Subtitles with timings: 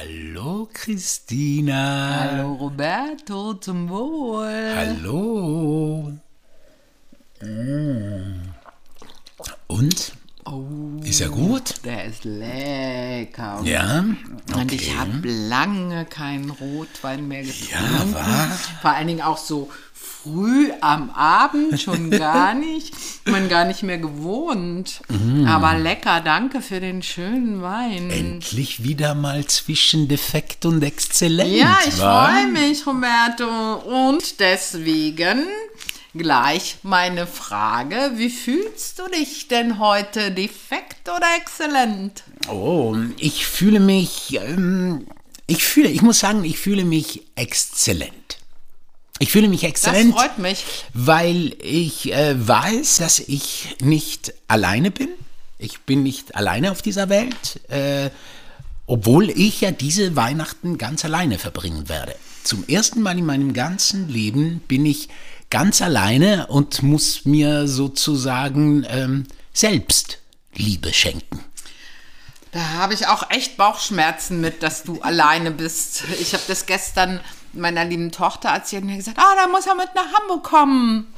[0.00, 2.30] Hallo Christina.
[2.30, 4.72] Hallo Roberto, zum Wohl.
[4.76, 6.12] Hallo.
[9.66, 10.17] Und?
[10.50, 10.64] Oh,
[11.04, 11.74] Ist er gut?
[11.84, 13.60] der ist lecker.
[13.64, 14.04] Ja.
[14.54, 14.98] Und ich okay.
[14.98, 17.68] habe lange keinen Rotwein mehr getrunken.
[17.70, 18.58] Ja, wahr?
[18.80, 22.94] Vor allen Dingen auch so früh am Abend schon gar nicht.
[23.26, 25.00] Man gar nicht mehr gewohnt.
[25.08, 25.46] Mm.
[25.46, 28.10] Aber lecker, danke für den schönen Wein.
[28.10, 31.50] Endlich wieder mal zwischen defekt und exzellent.
[31.50, 34.06] Ja, ich freue mich, Roberto.
[34.06, 35.46] Und deswegen
[36.18, 38.12] gleich meine Frage.
[38.16, 40.30] Wie fühlst du dich denn heute?
[40.32, 42.22] Defekt oder exzellent?
[42.50, 45.06] Oh, ich fühle mich, ähm,
[45.46, 48.12] ich fühle, ich muss sagen, ich fühle mich exzellent.
[49.20, 50.64] Ich fühle mich Das exzellent, freut mich.
[50.94, 55.08] weil ich äh, weiß, dass ich nicht alleine bin.
[55.58, 58.10] Ich bin nicht alleine auf dieser Welt, äh,
[58.86, 62.14] obwohl ich ja diese Weihnachten ganz alleine verbringen werde.
[62.44, 65.08] Zum ersten Mal in meinem ganzen Leben bin ich
[65.50, 70.18] ganz alleine und muss mir sozusagen ähm, selbst
[70.54, 71.44] Liebe schenken.
[72.52, 76.04] Da habe ich auch echt Bauchschmerzen mit, dass du alleine bist.
[76.20, 77.20] Ich habe das gestern
[77.52, 81.12] meiner lieben Tochter erzählt und gesagt, ah, da muss er mit nach Hamburg kommen.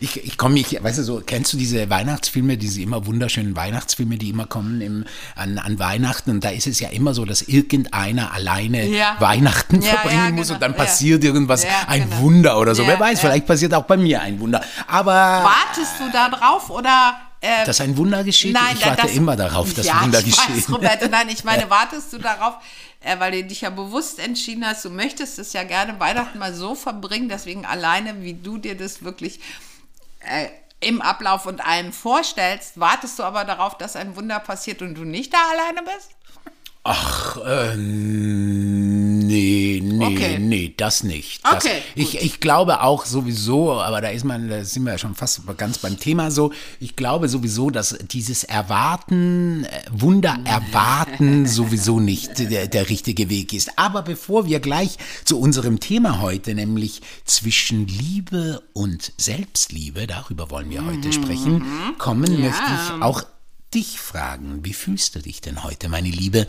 [0.00, 4.16] Ich, ich komme nicht, weißt du so, kennst du diese Weihnachtsfilme, diese immer wunderschönen Weihnachtsfilme,
[4.18, 7.42] die immer kommen im, an, an Weihnachten und da ist es ja immer so, dass
[7.42, 9.16] irgendeiner alleine Ja.
[9.18, 12.22] Weihnachten Ja, verbringen ja, muss genau, und dann passiert irgendwas, ein genau.
[12.22, 12.86] Wunder oder so.
[12.86, 14.62] Wer weiß, vielleicht passiert auch bei mir ein Wunder.
[14.86, 17.20] Aber Wartest du da drauf oder...
[17.40, 20.24] Äh, dass ein Wunder geschieht, Nein, ich warte das- immer darauf, dass ja, Wunder ich
[20.26, 20.56] geschehen.
[20.56, 22.54] Weiß, Roberto, nein, ich meine, wartest du darauf,
[23.00, 26.52] äh, weil du dich ja bewusst entschieden hast, du möchtest es ja gerne Weihnachten mal
[26.52, 29.38] so verbringen, deswegen alleine, wie du dir das wirklich
[30.20, 30.48] äh,
[30.80, 35.04] im Ablauf und allem vorstellst, wartest du aber darauf, dass ein Wunder passiert und du
[35.04, 36.17] nicht da alleine bist?
[36.84, 40.38] Ach, äh, nee, nee, Okay.
[40.38, 41.44] nee, das nicht.
[41.44, 44.98] Das, Okay, ich, ich glaube auch sowieso, aber da ist man, da sind wir ja
[44.98, 46.52] schon fast ganz beim Thema so.
[46.80, 53.52] Ich glaube sowieso, dass dieses Erwarten, äh, Wunder erwarten sowieso nicht der, der richtige Weg
[53.52, 53.70] ist.
[53.76, 60.70] Aber bevor wir gleich zu unserem Thema heute, nämlich zwischen Liebe und Selbstliebe, darüber wollen
[60.70, 61.64] wir heute sprechen,
[61.98, 63.24] kommen, möchte ich auch
[63.74, 64.64] dich fragen.
[64.64, 66.46] Wie fühlst du dich denn heute, meine Liebe?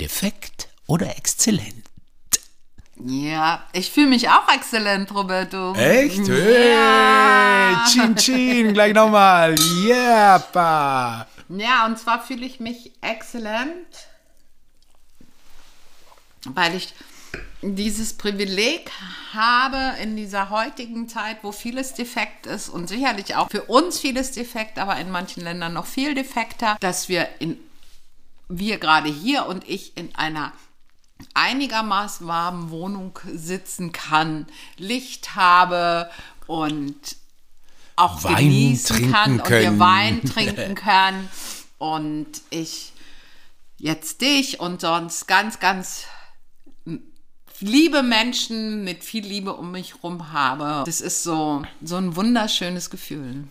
[0.00, 1.84] Defekt oder exzellent?
[2.96, 5.74] Ja, ich fühle mich auch exzellent, Roberto.
[5.74, 6.28] Echt?
[6.28, 7.86] Ja.
[7.90, 9.56] Chin chin, gleich nochmal.
[9.84, 11.26] Yeah, pa.
[11.48, 13.86] Ja, und zwar fühle ich mich exzellent,
[16.44, 16.94] weil ich
[17.64, 18.90] dieses Privileg
[19.32, 24.32] habe in dieser heutigen Zeit, wo vieles defekt ist und sicherlich auch für uns vieles
[24.32, 27.58] defekt, aber in manchen Ländern noch viel defekter, dass wir in
[28.48, 30.52] wir gerade hier und ich in einer
[31.32, 36.10] einigermaßen warmen Wohnung sitzen kann, Licht habe
[36.46, 37.16] und
[37.96, 39.62] auch Wein genießen trinken kann und können.
[39.62, 41.28] wir Wein trinken können
[41.78, 42.92] und ich
[43.78, 46.06] jetzt dich und sonst ganz, ganz
[47.60, 50.84] liebe Menschen mit viel Liebe um mich rum habe.
[50.86, 53.44] Das ist so, so ein wunderschönes Gefühl.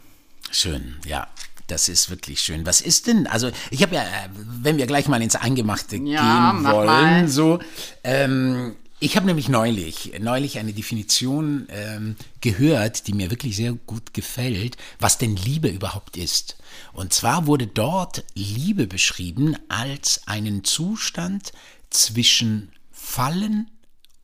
[0.52, 1.28] Schön, ja.
[1.68, 2.66] Das ist wirklich schön.
[2.66, 6.52] Was ist denn, also ich habe ja, äh, wenn wir gleich mal ins Eingemachte Ja,
[6.52, 7.28] gehen wollen, mal.
[7.30, 7.60] so,
[8.04, 14.14] ähm, ich habe nämlich neulich, neulich eine Definition ähm, gehört, die mir wirklich sehr gut
[14.14, 16.58] gefällt, was denn Liebe überhaupt ist.
[16.92, 21.54] Und zwar wurde dort Liebe beschrieben als einen Zustand
[21.90, 23.70] zwischen Fallen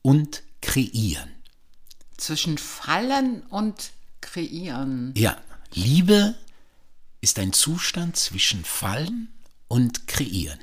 [0.01, 1.31] und Kreieren.
[2.17, 5.13] Zwischen Fallen und Kreieren.
[5.15, 5.37] Ja,
[5.73, 6.35] Liebe
[7.21, 9.29] ist ein Zustand zwischen Fallen
[9.67, 10.59] und Kreieren.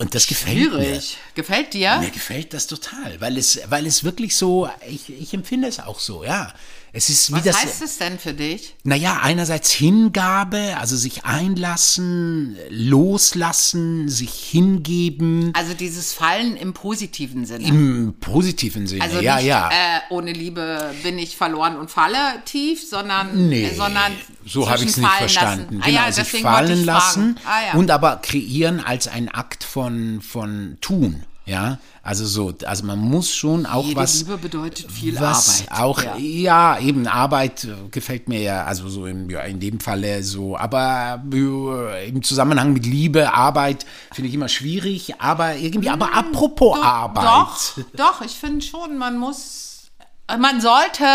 [0.00, 1.16] Und das gefällt Schwierig.
[1.34, 1.96] Gefällt dir?
[1.96, 2.06] mir.
[2.06, 5.98] Mir gefällt das total, weil es, weil es wirklich so, ich, ich empfinde es auch
[5.98, 6.54] so, ja.
[6.92, 7.62] Es ist wie Was das.
[7.62, 8.74] heißt es denn für dich?
[8.84, 17.66] Naja, einerseits Hingabe, also sich einlassen, loslassen, sich hingeben, Also dieses Fallen im positiven Sinne.
[17.68, 19.68] im positiven Sinne, also ja, nicht, ja.
[19.70, 24.12] Äh, ohne Liebe bin ich verloren und falle tief, sondern, Nee, äh, sondern
[24.46, 25.78] so habe ich es nicht fallen verstanden.
[25.78, 25.82] Lassen.
[25.82, 27.36] Genau, ah, ja, sich fallen lassen.
[27.44, 27.78] Ah, ja.
[27.78, 31.24] und aber kreieren als ein Akt von, von tun.
[31.48, 34.18] Ja, also so, also man muss schon auch Jede was.
[34.18, 35.80] Liebe bedeutet viel was Arbeit.
[35.80, 36.16] auch, Ja.
[36.18, 36.78] ja.
[36.78, 41.22] eben Arbeit äh, gefällt mir ja, also so in, ja, in dem Falle so, aber
[41.32, 46.82] äh, im Zusammenhang mit Liebe, Arbeit finde ich immer schwierig, aber irgendwie, aber apropos Hm,
[46.82, 47.24] Doch, Arbeit.
[47.24, 49.90] Doch, doch, ich finde schon, man muss,
[50.38, 51.06] man sollte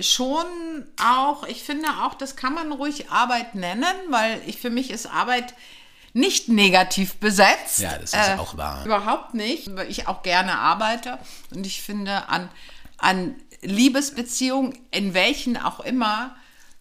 [0.00, 0.44] schon
[1.00, 5.06] auch, ich finde auch, das kann man ruhig Arbeit nennen, weil ich für mich ist
[5.06, 5.54] Arbeit
[6.14, 7.80] nicht negativ besetzt.
[7.80, 8.86] Ja, das ist äh, auch wahr.
[8.86, 11.18] Überhaupt nicht, weil ich auch gerne arbeite
[11.54, 12.48] und ich finde, an,
[12.98, 16.34] an Liebesbeziehungen, in welchen auch immer,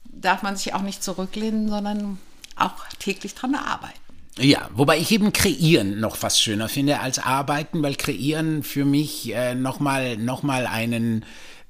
[0.05, 2.19] darf man sich auch nicht zurücklehnen, sondern
[2.55, 3.99] auch täglich dran arbeiten.
[4.37, 9.33] Ja, wobei ich eben kreieren noch fast schöner finde als arbeiten, weil kreieren für mich
[9.33, 11.25] äh, nochmal noch mal einen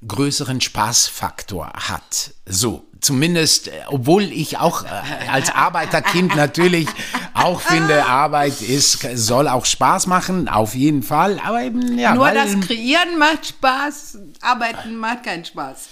[0.06, 2.33] größeren Spaßfaktor hat.
[2.46, 4.88] So, zumindest, äh, obwohl ich auch äh,
[5.30, 6.88] als Arbeiterkind natürlich
[7.34, 11.38] auch finde, Arbeit ist, soll auch Spaß machen, auf jeden Fall.
[11.44, 12.14] Aber eben, ja.
[12.14, 15.88] Nur weil, das Kreieren macht Spaß, Arbeiten macht keinen Spaß.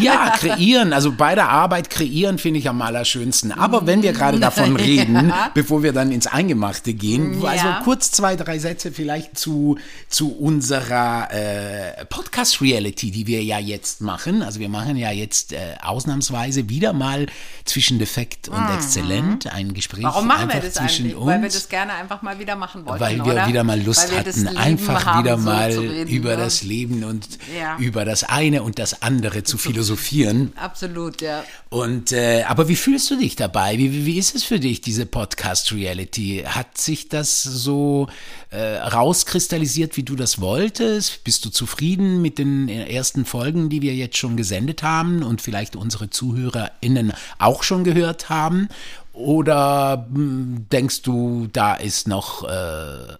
[0.00, 3.52] Ja, kreieren, also bei der Arbeit kreieren finde ich am allerschönsten.
[3.52, 5.50] Aber wenn wir gerade davon reden, ja.
[5.54, 7.50] bevor wir dann ins Eingemachte gehen, ja.
[7.50, 9.78] also kurz zwei, drei Sätze vielleicht zu,
[10.08, 14.42] zu unserer äh, Podcast-Reality, die wir ja jetzt machen.
[14.42, 17.26] Also wir machen ja jetzt äh, ausnahmsweise wieder mal
[17.64, 18.74] zwischen defekt und mhm.
[18.74, 20.02] exzellent ein Gespräch.
[20.04, 21.14] Warum machen wir das eigentlich?
[21.14, 23.00] Uns, weil wir das gerne einfach mal wieder machen wollten.
[23.00, 23.48] Weil wir oder?
[23.48, 26.44] wieder mal Lust hatten, einfach wieder mal so reden, über ne?
[26.44, 27.26] das Leben und
[27.56, 27.76] ja.
[27.78, 30.52] über das eine und das andere zu philosophieren.
[30.56, 31.44] Absolut, ja.
[31.68, 33.78] Und äh, aber wie fühlst du dich dabei?
[33.78, 36.44] Wie, wie, wie ist es für dich, diese Podcast-Reality?
[36.46, 38.08] Hat sich das so
[38.50, 41.24] äh, rauskristallisiert, wie du das wolltest?
[41.24, 45.61] Bist du zufrieden mit den ersten Folgen, die wir jetzt schon gesendet haben und vielleicht
[45.76, 48.68] unsere ZuhörerInnen auch schon gehört haben?
[49.12, 53.16] Oder hm, denkst du, da ist noch äh,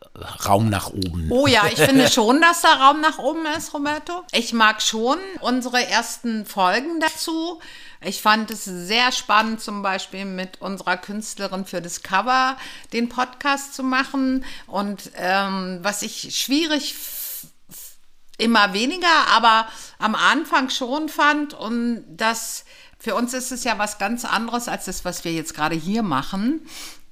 [0.47, 1.27] Raum nach oben?
[1.31, 4.23] Oh ja, ich finde schon, dass da Raum nach oben ist, Roberto.
[4.33, 7.61] Ich mag schon unsere ersten Folgen dazu.
[8.05, 12.57] Ich fand es sehr spannend, zum Beispiel mit unserer Künstlerin für das Cover
[12.93, 14.45] den Podcast zu machen.
[14.67, 16.95] Und ähm, was ich schwierig
[18.39, 19.67] immer weniger, aber
[19.99, 22.65] am Anfang schon fand und das
[22.99, 26.05] für uns ist es ja was ganz anderes als das, was wir jetzt gerade hier
[26.05, 26.61] machen,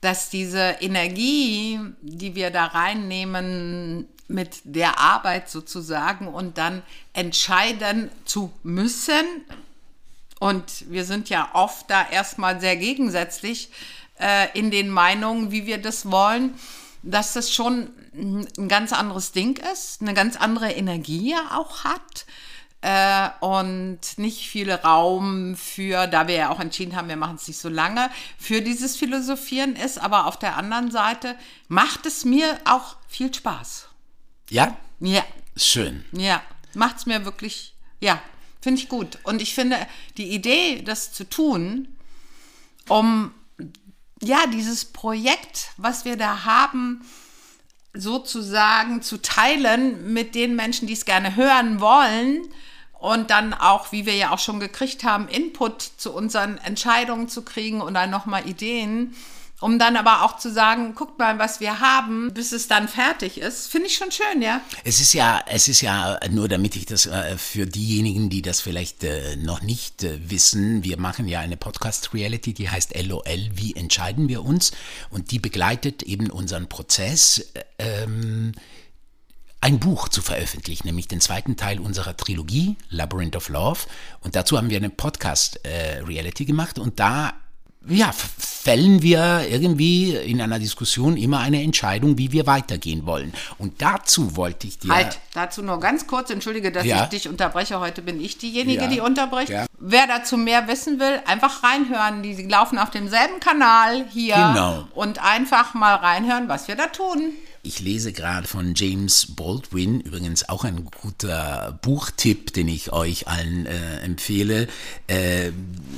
[0.00, 6.82] dass diese Energie, die wir da reinnehmen mit der Arbeit sozusagen und dann
[7.12, 9.24] entscheiden zu müssen,
[10.40, 13.68] und wir sind ja oft da erstmal sehr gegensätzlich
[14.18, 16.54] äh, in den Meinungen, wie wir das wollen,
[17.02, 22.26] dass das schon ein ganz anderes Ding ist, eine ganz andere Energie auch hat
[22.82, 27.48] äh, und nicht viel Raum für, da wir ja auch entschieden haben, wir machen es
[27.48, 29.98] nicht so lange, für dieses Philosophieren ist.
[29.98, 31.36] Aber auf der anderen Seite
[31.68, 33.88] macht es mir auch viel Spaß.
[34.48, 34.76] Ja?
[35.00, 35.24] Ja.
[35.56, 36.04] Schön.
[36.12, 36.42] Ja,
[36.74, 38.22] macht es mir wirklich, ja,
[38.60, 39.18] finde ich gut.
[39.24, 39.76] Und ich finde
[40.16, 41.88] die Idee, das zu tun,
[42.88, 43.34] um
[44.22, 47.04] ja, dieses Projekt, was wir da haben,
[47.92, 52.42] sozusagen zu teilen mit den Menschen, die es gerne hören wollen
[52.98, 57.42] und dann auch, wie wir ja auch schon gekriegt haben, Input zu unseren Entscheidungen zu
[57.42, 59.16] kriegen und dann nochmal Ideen,
[59.60, 63.38] um dann aber auch zu sagen, guckt mal, was wir haben, bis es dann fertig
[63.38, 64.60] ist, finde ich schon schön, ja.
[64.84, 68.60] Es ist ja, es ist ja nur, damit ich das äh, für diejenigen, die das
[68.60, 73.76] vielleicht äh, noch nicht äh, wissen, wir machen ja eine Podcast-Reality, die heißt LOL, wie
[73.76, 74.72] entscheiden wir uns?
[75.10, 77.52] Und die begleitet eben unseren Prozess.
[77.78, 78.52] Ähm,
[79.62, 83.80] ein Buch zu veröffentlichen, nämlich den zweiten Teil unserer Trilogie, Labyrinth of Love.
[84.20, 87.34] Und dazu haben wir eine Podcast-Reality äh, gemacht und da
[87.88, 93.32] ja, fällen wir irgendwie in einer Diskussion immer eine Entscheidung, wie wir weitergehen wollen.
[93.56, 94.94] Und dazu wollte ich dir.
[94.94, 97.04] Halt, dazu nur ganz kurz, entschuldige, dass ja.
[97.04, 97.80] ich dich unterbreche.
[97.80, 98.88] Heute bin ich diejenige, ja.
[98.88, 99.48] die unterbricht.
[99.48, 99.64] Ja.
[99.78, 102.22] Wer dazu mehr wissen will, einfach reinhören.
[102.22, 104.34] Die laufen auf demselben Kanal hier.
[104.34, 104.86] Genau.
[104.94, 107.32] Und einfach mal reinhören, was wir da tun.
[107.62, 113.66] Ich lese gerade von James Baldwin, übrigens auch ein guter Buchtipp, den ich euch allen
[113.66, 114.66] äh, empfehle.
[115.08, 115.52] Äh,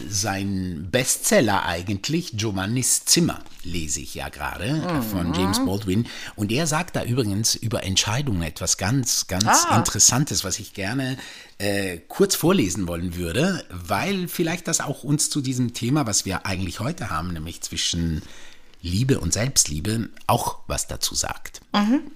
[0.08, 5.02] sein Bestseller eigentlich, Giovannis Zimmer, lese ich ja gerade mhm.
[5.04, 6.08] von James Baldwin.
[6.34, 9.76] Und er sagt da übrigens über Entscheidungen etwas ganz, ganz ah.
[9.76, 11.16] Interessantes, was ich gerne
[11.58, 16.44] äh, kurz vorlesen wollen würde, weil vielleicht das auch uns zu diesem Thema, was wir
[16.44, 18.22] eigentlich heute haben, nämlich zwischen
[18.82, 21.60] Liebe und Selbstliebe auch was dazu sagt.
[21.72, 22.10] Mhm.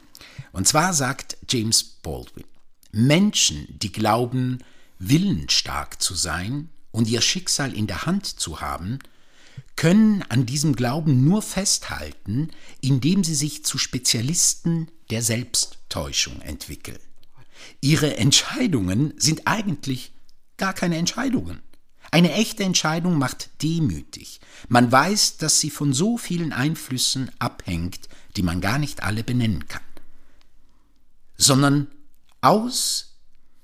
[0.52, 2.44] Und zwar sagt James Baldwin,
[2.92, 4.58] Menschen, die glauben,
[4.98, 8.98] willensstark zu sein und ihr Schicksal in der Hand zu haben,
[9.76, 16.98] können an diesem Glauben nur festhalten, indem sie sich zu Spezialisten der Selbsttäuschung entwickeln.
[17.80, 20.12] Ihre Entscheidungen sind eigentlich
[20.56, 21.60] gar keine Entscheidungen.
[22.10, 24.40] Eine echte Entscheidung macht demütig.
[24.68, 29.66] Man weiß, dass sie von so vielen Einflüssen abhängt, die man gar nicht alle benennen
[29.68, 29.82] kann,
[31.36, 31.88] sondern
[32.40, 33.14] aus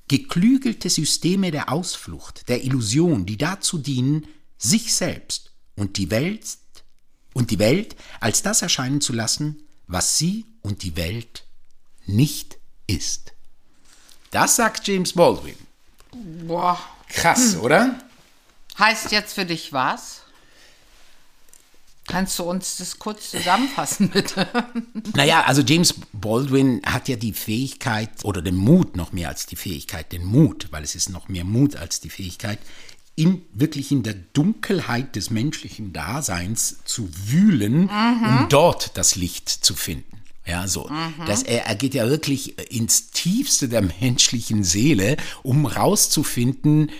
[0.09, 4.27] geklügelte Systeme der Ausflucht, der Illusion, die dazu dienen,
[4.59, 6.47] sich selbst und die Welt
[7.33, 11.45] und die Welt als das erscheinen zu lassen, was sie und die Welt
[12.07, 13.33] nicht ist.
[14.31, 15.57] Das sagt James Baldwin.
[16.47, 16.79] Boah.
[17.09, 17.99] Krass, oder?
[18.79, 20.23] Heißt jetzt für dich was?
[22.07, 24.47] Kannst du uns das kurz zusammenfassen, bitte?
[25.15, 29.57] Naja, also James Baldwin hat ja die Fähigkeit oder den Mut, noch mehr als die
[29.57, 32.59] Fähigkeit, den Mut, weil es ist noch mehr Mut als die Fähigkeit,
[33.15, 39.75] in, wirklich in der Dunkelheit des menschlichen Daseins zu wühlen, um dort das Licht zu
[39.75, 40.23] finden.
[40.45, 40.91] Ja, so.
[41.27, 46.91] Das, er, er geht ja wirklich ins Tiefste der menschlichen Seele, um rauszufinden,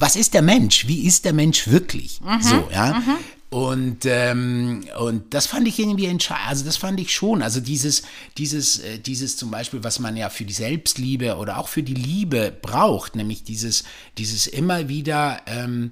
[0.00, 0.86] was ist der Mensch?
[0.86, 2.20] Wie ist der Mensch wirklich?
[2.40, 3.02] So, ja.
[3.50, 8.04] Und, ähm, und das fand ich irgendwie entscheidend, also das fand ich schon, also dieses,
[8.38, 11.94] dieses, äh, dieses zum Beispiel, was man ja für die Selbstliebe oder auch für die
[11.94, 13.82] Liebe braucht, nämlich dieses,
[14.18, 15.90] dieses immer wieder ähm,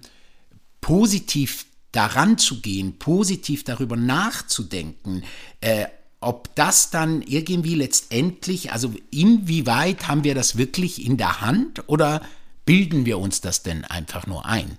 [0.81, 5.25] positiv daran zu gehen, positiv darüber nachzudenken,
[5.61, 5.87] äh,
[6.21, 12.23] ob das dann irgendwie letztendlich, also inwieweit haben wir das wirklich in der Hand oder
[12.69, 14.77] bilden wir uns das denn einfach nur ein?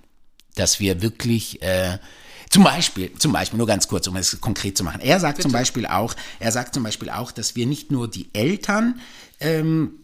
[0.54, 1.98] Dass wir wirklich, äh,
[2.48, 5.00] zum Beispiel, zum Beispiel, nur ganz kurz, um es konkret zu machen.
[5.00, 8.28] Er sagt zum Beispiel auch, er sagt zum Beispiel auch, dass wir nicht nur die
[8.32, 9.00] Eltern,
[9.40, 9.94] ähm,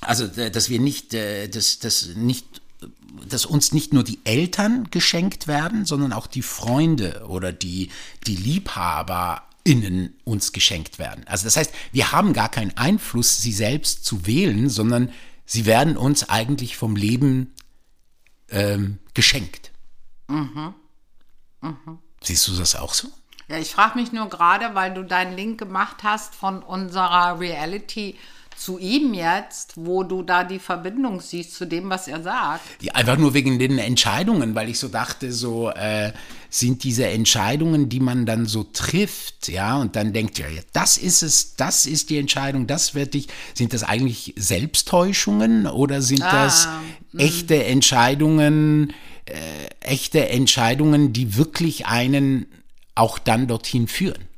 [0.00, 2.62] also dass wir nicht, äh, dass, dass nicht
[3.28, 7.90] dass uns nicht nur die Eltern geschenkt werden, sondern auch die Freunde oder die,
[8.26, 11.24] die LiebhaberInnen uns geschenkt werden.
[11.26, 15.12] Also das heißt, wir haben gar keinen Einfluss, sie selbst zu wählen, sondern
[15.50, 17.52] sie werden uns eigentlich vom Leben
[18.50, 19.72] ähm, geschenkt.
[22.22, 23.08] Siehst du das auch so?
[23.48, 28.16] Ja, ich frage mich nur gerade, weil du deinen Link gemacht hast von unserer Reality
[28.60, 32.60] zu ihm jetzt, wo du da die Verbindung siehst zu dem, was er sagt.
[32.82, 36.12] Ja, einfach nur wegen den Entscheidungen, weil ich so dachte, so äh,
[36.50, 40.98] sind diese Entscheidungen, die man dann so trifft, ja, und dann denkt, ja, ja, das
[40.98, 46.22] ist es, das ist die Entscheidung, das wird dich, sind das eigentlich Selbsttäuschungen oder sind
[46.22, 46.68] Ah, das
[47.16, 48.92] echte Entscheidungen,
[49.24, 49.34] äh,
[49.80, 52.44] echte Entscheidungen, die wirklich einen
[52.94, 54.29] auch dann dorthin führen?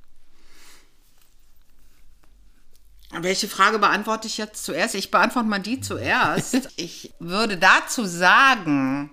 [3.20, 4.94] Welche Frage beantworte ich jetzt zuerst?
[4.94, 6.68] Ich beantworte mal die zuerst.
[6.76, 9.10] Ich würde dazu sagen,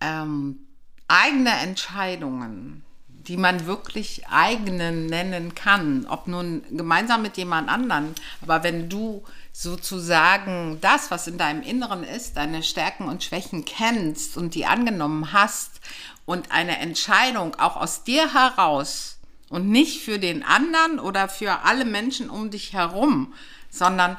[0.00, 0.66] ähm,
[1.08, 8.62] eigene Entscheidungen, die man wirklich eigene nennen kann, ob nun gemeinsam mit jemand anderen, aber
[8.62, 14.54] wenn du sozusagen das, was in deinem Inneren ist, deine Stärken und Schwächen kennst und
[14.54, 15.80] die angenommen hast
[16.24, 19.19] und eine Entscheidung auch aus dir heraus
[19.50, 23.34] und nicht für den anderen oder für alle Menschen um dich herum,
[23.68, 24.16] sondern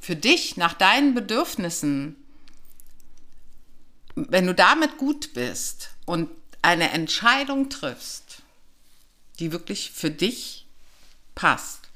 [0.00, 2.16] für dich nach deinen Bedürfnissen,
[4.14, 6.28] wenn du damit gut bist und
[6.60, 8.42] eine Entscheidung triffst,
[9.38, 10.66] die wirklich für dich
[11.36, 11.88] passt,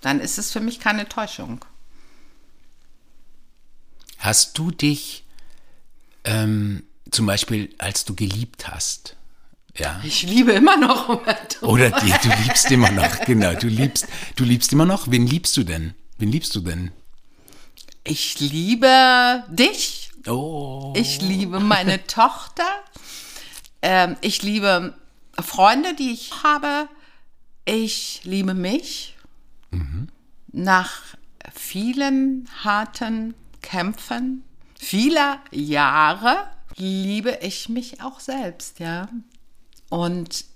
[0.00, 1.64] dann ist es für mich keine Täuschung.
[4.18, 5.24] Hast du dich
[6.24, 9.16] ähm, zum Beispiel, als du geliebt hast,
[9.76, 11.66] ja, Ich liebe immer noch Roberto.
[11.66, 13.54] Oder die, du liebst immer noch, genau.
[13.54, 15.10] Du liebst, du liebst immer noch.
[15.10, 15.94] Wen liebst du denn?
[16.18, 16.90] Wen liebst du denn?
[18.04, 20.10] Ich liebe dich.
[20.26, 20.92] Oh.
[20.96, 22.66] Ich liebe meine Tochter.
[23.82, 24.94] Ähm, ich liebe
[25.40, 26.88] Freunde, die ich habe.
[27.64, 29.16] Ich liebe mich.
[30.52, 30.90] Nach
[31.54, 34.42] vielen harten Kämpfen,
[34.78, 39.08] vieler Jahre, liebe ich mich auch selbst, ja.
[39.90, 40.46] Und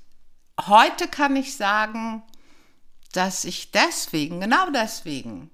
[0.67, 2.23] heute kann ich sagen,
[3.13, 5.51] dass ich deswegen, genau deswegen,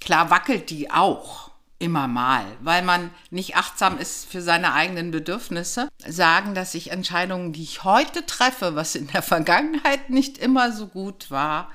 [0.00, 5.88] klar wackelt die auch immer mal, weil man nicht achtsam ist für seine eigenen Bedürfnisse,
[6.06, 10.86] sagen, dass ich Entscheidungen, die ich heute treffe, was in der Vergangenheit nicht immer so
[10.86, 11.70] gut war,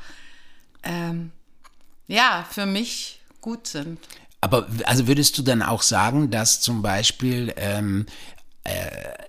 [0.84, 1.32] ähm,
[2.08, 4.00] ja, für mich gut sind.
[4.40, 8.37] Aber also würdest du dann auch sagen, dass zum Beispiel ähm, äh,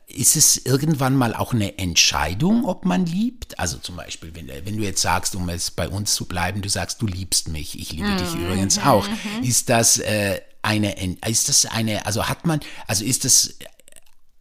[0.07, 3.59] ist es irgendwann mal auch eine Entscheidung, ob man liebt?
[3.59, 6.69] Also zum Beispiel, wenn, wenn du jetzt sagst, um es bei uns zu bleiben, du
[6.69, 9.07] sagst, du liebst mich, ich liebe dich übrigens auch.
[9.43, 10.95] Ist das äh, eine,
[11.27, 13.55] ist das eine, also hat man, also ist das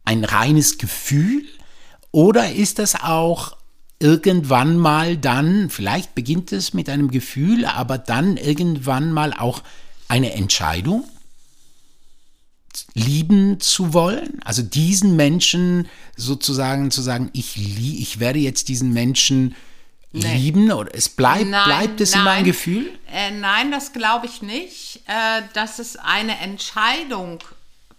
[0.04, 1.44] ein reines Gefühl
[2.10, 3.56] oder ist das auch
[4.00, 9.62] irgendwann mal dann, vielleicht beginnt es mit einem Gefühl, aber dann irgendwann mal auch
[10.08, 11.04] eine Entscheidung?
[12.98, 18.92] Lieben zu wollen, also diesen Menschen sozusagen zu sagen, ich, lie ich werde jetzt diesen
[18.92, 19.54] Menschen
[20.12, 22.44] lieben oder es bleibt, Nein, bleibt es immer ein nein.
[22.44, 22.90] Gefühl?
[23.12, 25.02] Äh, nein, das glaube ich nicht.
[25.06, 27.38] Äh, das ist eine Entscheidung,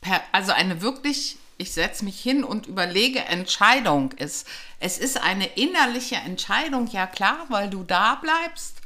[0.02, 4.48] per, also eine wirklich ich setze mich hin und überlege, Entscheidung ist.
[4.80, 8.79] Es ist eine innerliche Entscheidung, ja klar, weil du da bleibst.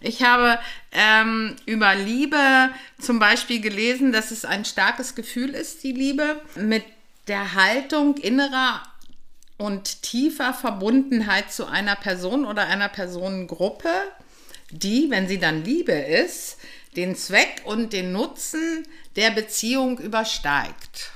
[0.00, 0.58] Ich habe
[0.92, 6.84] ähm, über Liebe zum Beispiel gelesen, dass es ein starkes Gefühl ist, die Liebe, mit
[7.28, 8.82] der Haltung innerer
[9.58, 13.90] und tiefer Verbundenheit zu einer Person oder einer Personengruppe,
[14.70, 16.58] die, wenn sie dann Liebe ist,
[16.96, 18.86] den Zweck und den Nutzen
[19.16, 21.12] der Beziehung übersteigt.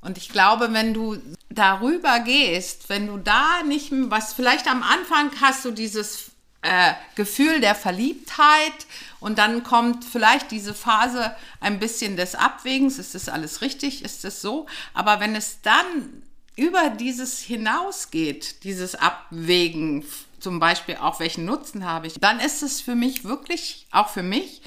[0.00, 1.16] Und ich glaube, wenn du
[1.48, 6.30] darüber gehst, wenn du da nicht, was vielleicht am Anfang hast du dieses
[6.66, 8.86] äh, Gefühl der Verliebtheit.
[9.20, 14.24] Und dann kommt vielleicht diese Phase ein bisschen des Abwägens, ist das alles richtig, ist
[14.24, 16.22] das so, aber wenn es dann
[16.56, 20.04] über dieses hinausgeht, dieses Abwägen,
[20.40, 24.22] zum Beispiel auch welchen Nutzen habe ich, dann ist es für mich wirklich, auch für
[24.22, 24.62] mich,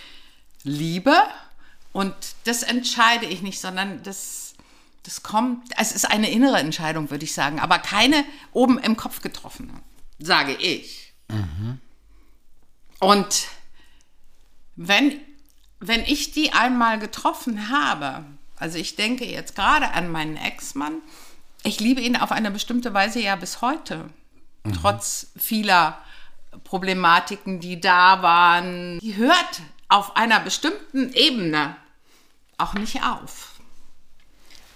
[0.63, 1.15] Liebe.
[1.91, 2.13] Und
[2.43, 4.53] das entscheide ich nicht, sondern das,
[5.03, 9.21] das kommt, es ist eine innere Entscheidung, würde ich sagen, aber keine oben im Kopf
[9.21, 9.73] getroffene,
[10.19, 11.13] sage ich.
[11.29, 11.79] Mhm.
[12.99, 13.47] Und
[14.75, 15.19] wenn,
[15.79, 18.25] wenn ich die einmal getroffen habe,
[18.57, 21.01] also ich denke jetzt gerade an meinen Ex-Mann,
[21.63, 24.09] ich liebe ihn auf eine bestimmte Weise ja bis heute,
[24.63, 24.73] mhm.
[24.73, 25.97] trotz vieler
[26.63, 28.99] Problematiken, die da waren.
[28.99, 31.75] Die hört auf einer bestimmten Ebene
[32.57, 33.59] auch nicht auf.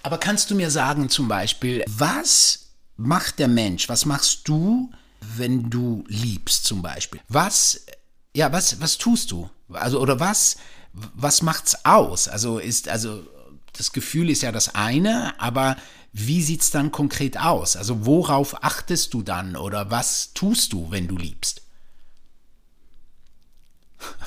[0.02, 2.66] Aber kannst du mir sagen zum Beispiel, was
[2.96, 4.90] macht der Mensch, was machst du,
[5.20, 7.20] wenn du liebst zum Beispiel?
[7.28, 7.86] Was,
[8.34, 9.48] ja, was, was tust du?
[9.72, 10.56] Also, oder was,
[10.92, 12.28] was macht's aus?
[12.28, 13.24] Also ist, also
[13.72, 15.76] das Gefühl ist ja das eine, aber
[16.12, 17.76] wie sieht's dann konkret aus?
[17.76, 21.62] Also worauf achtest du dann oder was tust du, wenn du liebst?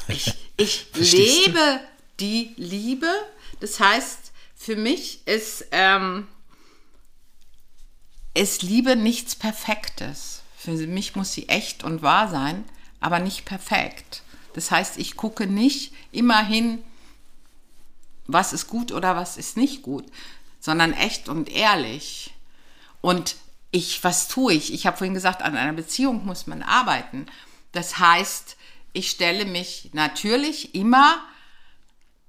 [0.08, 1.80] Ich, ich lebe du?
[2.20, 3.10] die Liebe.
[3.60, 6.28] Das heißt, für mich ist, ähm,
[8.34, 10.42] ist Liebe nichts Perfektes.
[10.58, 12.66] Für mich muss sie echt und wahr sein,
[13.00, 14.24] aber nicht perfekt.
[14.54, 16.84] Das heißt, ich gucke nicht immer hin,
[18.26, 20.06] was ist gut oder was ist nicht gut,
[20.60, 22.34] sondern echt und ehrlich.
[23.02, 23.36] Und
[23.72, 24.74] ich, was tue ich?
[24.74, 27.28] Ich habe vorhin gesagt, an einer Beziehung muss man arbeiten.
[27.72, 28.58] Das heißt,
[28.94, 31.24] ich stelle mich natürlich immer,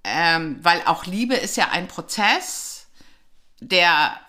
[0.04, 2.87] ähm, weil auch Liebe ist ja ein Prozess,
[3.61, 4.20] der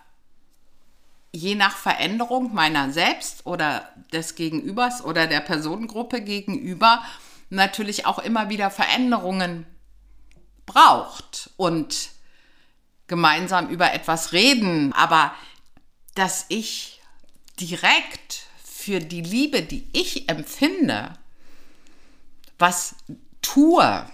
[1.32, 7.04] je nach Veränderung meiner selbst oder des Gegenübers oder der Personengruppe gegenüber
[7.50, 9.66] natürlich auch immer wieder Veränderungen
[10.66, 12.12] braucht und
[13.08, 15.34] gemeinsam über etwas reden, aber
[16.16, 17.02] dass ich
[17.60, 21.14] direkt für die Liebe, die ich empfinde,
[22.58, 22.96] was
[23.42, 24.06] tue.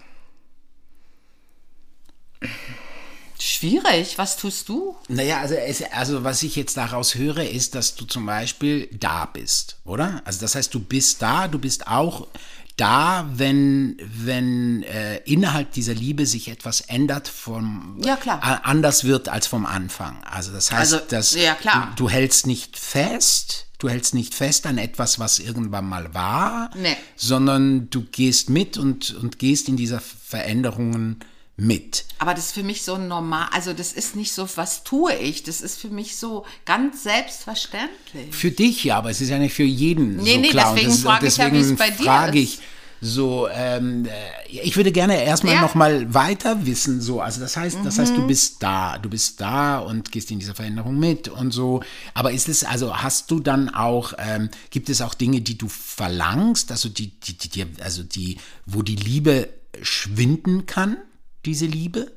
[3.46, 4.96] Schwierig, was tust du?
[5.08, 9.26] Naja, also, es, also was ich jetzt daraus höre, ist, dass du zum Beispiel da
[9.26, 10.24] bist, oder?
[10.26, 12.28] Also das heißt, du bist da, du bist auch
[12.76, 18.40] da, wenn, wenn äh, innerhalb dieser Liebe sich etwas ändert, vom, ja, klar.
[18.44, 20.24] Äh, anders wird als vom Anfang.
[20.24, 24.66] Also das heißt, also, dass ja, du, du, hältst nicht fest, du hältst nicht fest
[24.66, 26.98] an etwas, was irgendwann mal war, nee.
[27.16, 31.20] sondern du gehst mit und, und gehst in dieser Veränderungen
[31.58, 32.06] mit.
[32.20, 35.44] Aber das ist für mich so normal, also das ist nicht so, was tue ich,
[35.44, 38.36] das ist für mich so ganz selbstverständlich.
[38.36, 40.74] Für dich ja, aber es ist ja nicht für jeden nee, so nee, klar.
[40.76, 42.62] Deswegen frage ich ja, wie es bei dir frage ich, ist.
[43.02, 44.10] So, ähm, äh,
[44.50, 45.62] ich würde gerne erstmal Ja.
[45.62, 47.02] noch mal weiter wissen.
[47.02, 48.22] So, also das heißt, das heißt, Mhm.
[48.22, 51.84] du bist da, du bist da und gehst in dieser Veränderung mit und so.
[52.14, 55.68] Aber ist es, also hast du dann auch, ähm, gibt es auch Dinge, die du
[55.68, 59.50] verlangst, also die, die, die, also die, wo die Liebe
[59.82, 60.98] schwinden kann,
[61.46, 62.12] diese Liebe?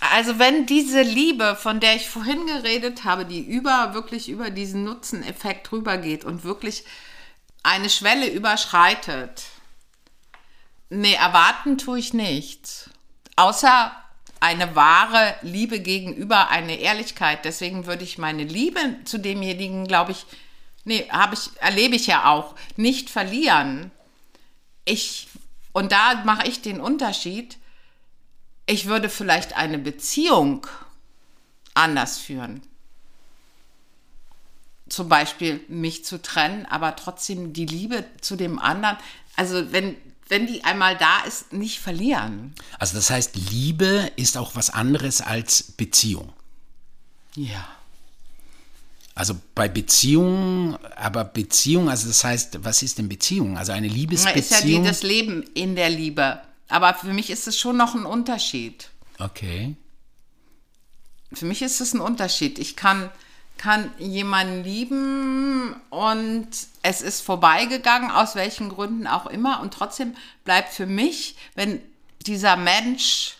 [0.00, 4.84] Also wenn diese Liebe, von der ich vorhin geredet habe, die über, wirklich über diesen
[4.84, 6.84] Nutzeneffekt rübergeht und wirklich
[7.62, 9.44] eine Schwelle überschreitet,
[10.88, 12.88] nee, erwarten tue ich nichts.
[13.36, 13.92] Außer
[14.40, 17.44] eine wahre Liebe gegenüber, eine Ehrlichkeit.
[17.44, 20.24] Deswegen würde ich meine Liebe zu demjenigen, glaube ich,
[20.84, 23.90] nee, habe ich, erlebe ich ja auch, nicht verlieren.
[24.86, 25.28] Ich,
[25.72, 27.58] und da mache ich den Unterschied.
[28.70, 30.64] Ich würde vielleicht eine Beziehung
[31.74, 32.62] anders führen.
[34.88, 38.96] Zum Beispiel mich zu trennen, aber trotzdem die Liebe zu dem anderen.
[39.34, 39.96] Also wenn,
[40.28, 42.54] wenn die einmal da ist, nicht verlieren.
[42.78, 46.32] Also das heißt, Liebe ist auch was anderes als Beziehung.
[47.34, 47.66] Ja.
[49.16, 53.58] Also bei Beziehung, aber Beziehung, also das heißt, was ist denn Beziehung?
[53.58, 54.84] Also eine Ist ja die, Liebesbeziehung.
[54.84, 56.40] das Leben in der Liebe.
[56.70, 58.90] Aber für mich ist es schon noch ein Unterschied.
[59.18, 59.76] okay.
[61.32, 62.58] Für mich ist es ein Unterschied.
[62.58, 63.08] Ich kann,
[63.56, 66.48] kann jemanden lieben und
[66.82, 69.60] es ist vorbeigegangen, aus welchen Gründen auch immer.
[69.60, 71.80] Und trotzdem bleibt für mich, wenn
[72.26, 73.36] dieser Mensch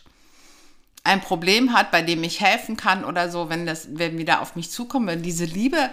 [1.03, 4.55] ein Problem hat, bei dem ich helfen kann oder so, wenn das, wenn wieder auf
[4.55, 5.91] mich zukommt, wenn diese Liebe,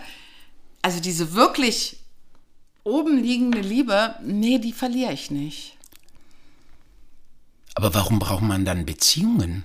[0.82, 1.98] also diese wirklich
[2.84, 5.77] oben liegende Liebe, nee, die verliere ich nicht.
[7.78, 9.64] Aber warum braucht man dann Beziehungen?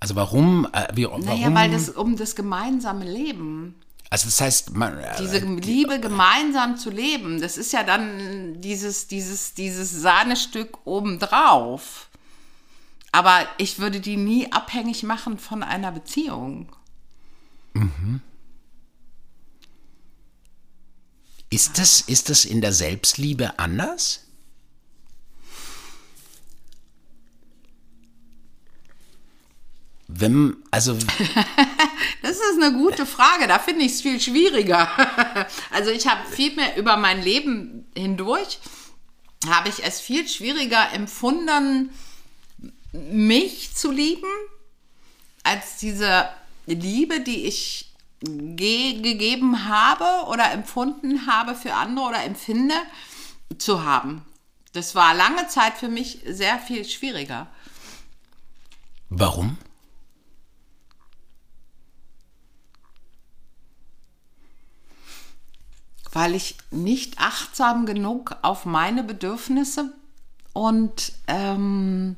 [0.00, 0.66] Also warum?
[0.72, 1.20] Äh, wie, warum?
[1.20, 3.74] Naja, weil das um das gemeinsame Leben.
[4.08, 9.08] Also das heißt, man, äh, Diese Liebe gemeinsam zu leben, das ist ja dann dieses,
[9.08, 12.08] dieses, dieses Sahnestück obendrauf.
[13.12, 16.74] Aber ich würde die nie abhängig machen von einer Beziehung.
[21.50, 24.20] ist das, ist das in der Selbstliebe anders?
[30.14, 30.96] Wenn, also,
[32.22, 34.88] Das ist eine gute Frage, da finde ich es viel schwieriger.
[35.70, 38.58] Also ich habe viel mehr über mein Leben hindurch,
[39.48, 41.90] habe ich es viel schwieriger empfunden,
[42.92, 44.28] mich zu lieben,
[45.42, 46.28] als diese
[46.66, 52.74] Liebe, die ich ge gegeben habe oder empfunden habe für andere oder empfinde,
[53.58, 54.24] zu haben.
[54.72, 57.48] Das war lange Zeit für mich sehr viel schwieriger.
[59.08, 59.58] warum?
[66.12, 69.92] Weil ich nicht achtsam genug auf meine Bedürfnisse
[70.52, 72.16] und ähm,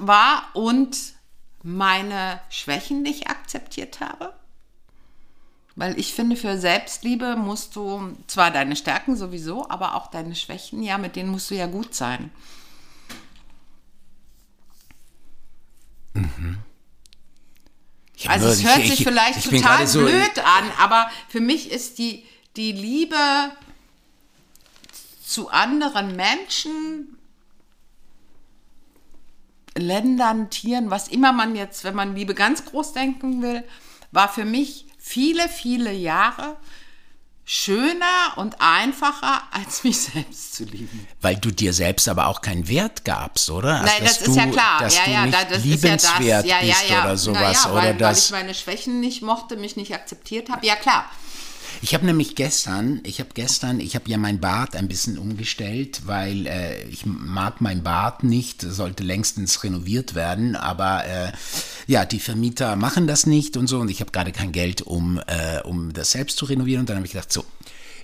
[0.00, 0.96] war und
[1.62, 4.32] meine Schwächen nicht akzeptiert habe.
[5.76, 10.82] Weil ich finde, für Selbstliebe musst du zwar deine Stärken sowieso, aber auch deine Schwächen,
[10.82, 12.30] ja, mit denen musst du ja gut sein.
[18.16, 21.10] Ich hab Also es hört ich- sich ich- vielleicht ich total so- blöd an, aber
[21.28, 22.24] für mich ist die,
[22.56, 23.16] die Liebe
[25.26, 27.18] zu anderen Menschen,
[29.76, 33.64] Ländern, Tieren, was immer man jetzt, wenn man Liebe ganz groß denken will,
[34.12, 36.56] war für mich viele, viele Jahre
[37.44, 41.06] schöner und einfacher, als mich selbst zu lieben.
[41.20, 43.80] Weil du dir selbst aber auch keinen Wert gabst, oder?
[43.80, 44.80] Also, Nein, das ist ja du- klar.
[44.80, 46.46] Dass ja, du ja, nicht da- das ist liebenswert ja das.
[46.46, 47.04] Ja, ja, bist ja.
[47.04, 47.40] oder sowas.
[47.64, 50.64] Naja, oder weil, weil ich meine Schwächen nicht mochte, mich nicht akzeptiert habe.
[50.66, 51.04] Ja, klar.
[51.82, 56.02] Ich habe nämlich gestern, ich habe gestern, ich habe ja mein Bad ein bisschen umgestellt,
[56.06, 61.32] weil äh, ich mag mein Bad nicht, sollte längstens renoviert werden, aber äh,
[61.86, 65.20] ja, die Vermieter machen das nicht und so und ich habe gerade kein Geld, um,
[65.26, 67.44] äh, um das selbst zu renovieren und dann habe ich gedacht, so,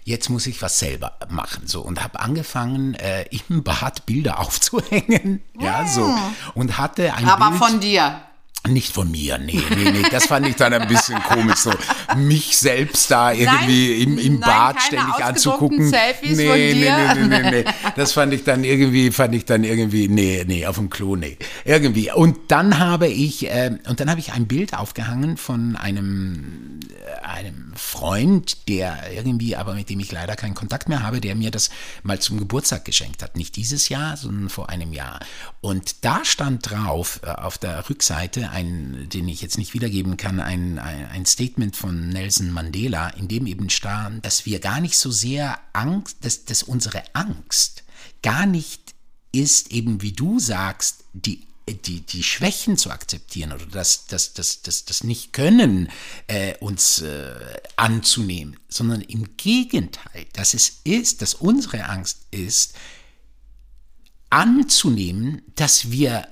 [0.05, 5.43] jetzt muss ich was selber machen, so und habe angefangen äh, im Bad Bilder aufzuhängen,
[5.61, 6.15] ja so
[6.55, 8.21] und hatte ein Aber Bild, von dir.
[8.69, 11.73] Nicht von mir, nee, nee, nee, das fand ich dann ein bisschen komisch, so
[12.17, 15.89] mich selbst da irgendwie im, im nein, Bad ständig anzugucken.
[15.89, 17.15] Selfies nee, von nee, dir.
[17.15, 17.65] nee, nee, nee, nee,
[17.97, 21.39] das fand ich dann irgendwie, fand ich dann irgendwie, nee, nee, auf dem Klo, nee,
[21.65, 22.13] irgendwie.
[22.13, 27.27] Und dann habe ich, äh, und dann habe ich ein Bild aufgehangen von einem, äh,
[27.27, 31.51] einem Freund, der irgendwie, aber mit dem ich leider keinen Kontakt mehr habe, der mir
[31.51, 31.71] das
[32.03, 33.37] mal zum Geburtstag geschenkt hat.
[33.37, 35.21] Nicht dieses Jahr, sondern vor einem Jahr.
[35.63, 40.41] Und da stand drauf, äh, auf der Rückseite, ein, den ich jetzt nicht wiedergeben kann,
[40.41, 45.11] ein, ein, Statement von Nelson Mandela, in dem eben stand, dass wir gar nicht so
[45.11, 47.85] sehr Angst, dass, dass unsere Angst
[48.23, 48.95] gar nicht
[49.33, 54.63] ist, eben wie du sagst, die die, die Schwächen zu akzeptieren oder das, das, das,
[54.63, 55.89] das, das Nicht-Können
[56.27, 57.35] äh, uns äh,
[57.77, 62.75] anzunehmen, sondern im Gegenteil, dass es ist, dass unsere Angst ist,
[64.31, 66.27] anzunehmen, dass wir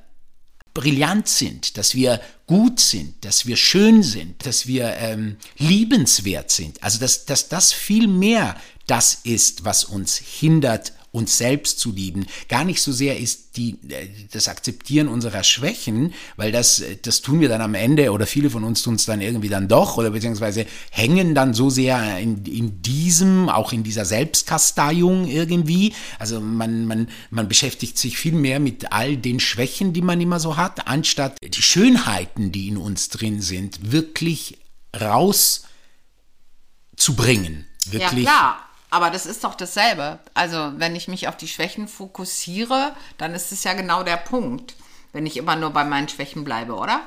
[0.75, 6.83] brillant sind, dass wir gut sind, dass wir schön sind, dass wir ähm, liebenswert sind.
[6.83, 12.27] Also dass, dass das viel mehr das ist, was uns hindert, uns selbst zu lieben.
[12.49, 17.23] Gar nicht so sehr ist die, äh, das Akzeptieren unserer Schwächen, weil das, äh, das
[17.23, 19.97] tun wir dann am Ende oder viele von uns tun es dann irgendwie dann doch
[19.97, 25.95] oder beziehungsweise hängen dann so sehr in, in diesem, auch in dieser Selbstkasteiung irgendwie.
[26.19, 30.39] Also man, man, man beschäftigt sich viel mehr mit all den Schwächen, die man immer
[30.41, 34.59] so hat, anstatt die Schönheiten, die in uns drin sind, wirklich
[34.99, 37.67] rauszubringen.
[37.91, 38.25] Wirklich.
[38.25, 38.68] Ja, klar.
[38.91, 40.19] Aber das ist doch dasselbe.
[40.35, 44.75] Also, wenn ich mich auf die Schwächen fokussiere, dann ist es ja genau der Punkt.
[45.13, 47.01] Wenn ich immer nur bei meinen Schwächen bleibe, oder?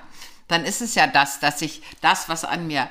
[0.48, 2.90] Dann ist es ja das, dass ich das, was an mir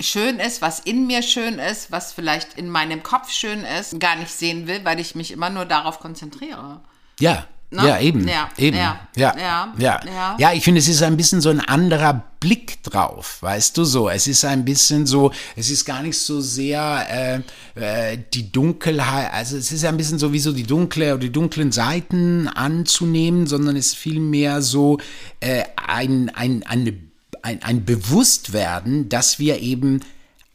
[0.00, 4.16] schön ist, was in mir schön ist, was vielleicht in meinem Kopf schön ist, gar
[4.16, 6.80] nicht sehen will, weil ich mich immer nur darauf konzentriere.
[7.18, 7.86] Ja, Ne?
[7.86, 8.26] Ja, eben.
[8.26, 8.76] Ja, eben.
[8.76, 10.36] ja, Ja, ja, ja, ja.
[10.38, 10.52] ja.
[10.52, 14.08] ich finde, es ist ein bisschen so ein anderer Blick drauf, weißt du so.
[14.08, 17.44] Es ist ein bisschen so, es ist gar nicht so sehr
[17.76, 21.20] äh, äh, die Dunkelheit, also es ist ein bisschen so wie so die dunkle oder
[21.20, 24.98] die dunklen Seiten anzunehmen, sondern es ist vielmehr so
[25.38, 26.94] äh, ein, ein, eine,
[27.42, 30.00] ein, ein Bewusstwerden, dass wir eben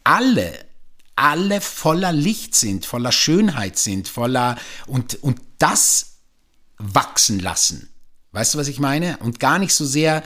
[0.03, 0.51] alle
[1.17, 6.14] alle voller Licht sind, voller Schönheit sind, voller und, und das
[6.77, 7.89] wachsen lassen.
[8.31, 9.17] Weißt du, was ich meine?
[9.17, 10.23] Und gar nicht so sehr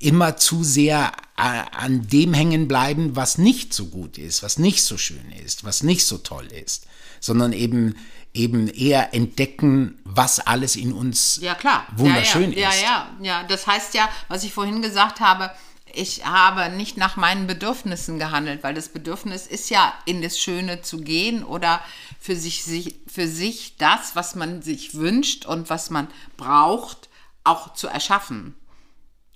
[0.00, 4.84] immer zu sehr äh, an dem hängen bleiben, was nicht so gut ist, was nicht
[4.84, 6.86] so schön ist, was nicht so toll ist,
[7.20, 7.94] sondern eben
[8.34, 11.86] eben eher entdecken, was alles in uns Ja, klar.
[11.96, 12.82] wunderschön ja, ja, ist.
[12.82, 12.88] Ja,
[13.20, 13.42] ja, ja.
[13.44, 15.50] Das heißt ja, was ich vorhin gesagt habe,
[15.94, 20.82] ich habe nicht nach meinen Bedürfnissen gehandelt, weil das Bedürfnis ist ja, in das Schöne
[20.82, 21.80] zu gehen oder
[22.20, 27.08] für sich, sich, für sich das, was man sich wünscht und was man braucht,
[27.44, 28.54] auch zu erschaffen.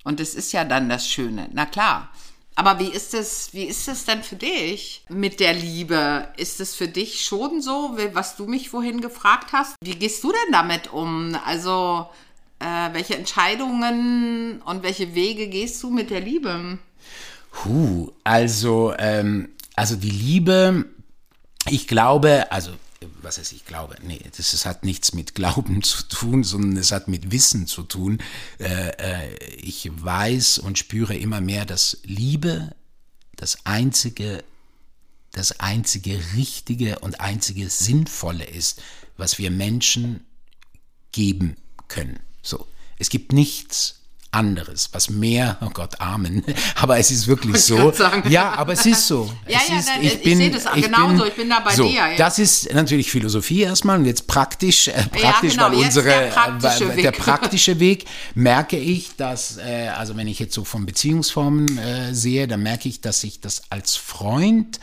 [0.03, 2.09] Und das ist ja dann das Schöne, na klar.
[2.55, 6.27] Aber wie ist es, wie ist es denn für dich mit der Liebe?
[6.37, 9.75] Ist es für dich schon so, was du mich vorhin gefragt hast?
[9.81, 11.35] Wie gehst du denn damit um?
[11.45, 12.07] Also,
[12.63, 16.79] äh, welche Entscheidungen und welche Wege gehst du mit der Liebe?
[17.51, 20.85] Puh, also, ähm, also die Liebe,
[21.69, 22.71] ich glaube, also
[23.21, 26.91] was heißt ich glaube, nee, das, das hat nichts mit Glauben zu tun, sondern es
[26.91, 28.19] hat mit Wissen zu tun.
[28.59, 32.73] Äh, äh, ich weiß und spüre immer mehr, dass Liebe
[33.35, 34.43] das einzige,
[35.31, 38.81] das einzige Richtige und einzige Sinnvolle ist,
[39.17, 40.25] was wir Menschen
[41.11, 42.19] geben können.
[42.43, 42.67] So,
[42.99, 43.95] es gibt nichts
[44.33, 46.43] anderes, was mehr, oh Gott, Amen,
[46.75, 47.77] aber es ist wirklich so.
[47.77, 48.31] grad sagen.
[48.31, 49.31] Ja, aber es ist so.
[49.47, 51.93] Ja, es ja, ist, nein, ich sehe das genauso, ich bin da bei so, dir,
[51.93, 52.15] ja.
[52.17, 56.83] Das ist natürlich Philosophie erstmal und jetzt praktisch, äh, praktisch, genau, weil unsere, der praktische
[56.85, 57.17] äh, der Weg.
[57.19, 62.47] praktische Weg, merke ich, dass, äh, also wenn ich jetzt so von Beziehungsformen äh, sehe,
[62.47, 64.79] dann merke ich, dass ich das als Freund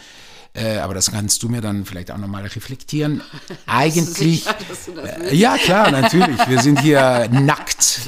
[0.52, 3.22] äh, aber das kannst du mir dann vielleicht auch nochmal reflektieren.
[3.66, 8.00] Eigentlich, sicher, äh, ja klar, natürlich, wir sind hier nackt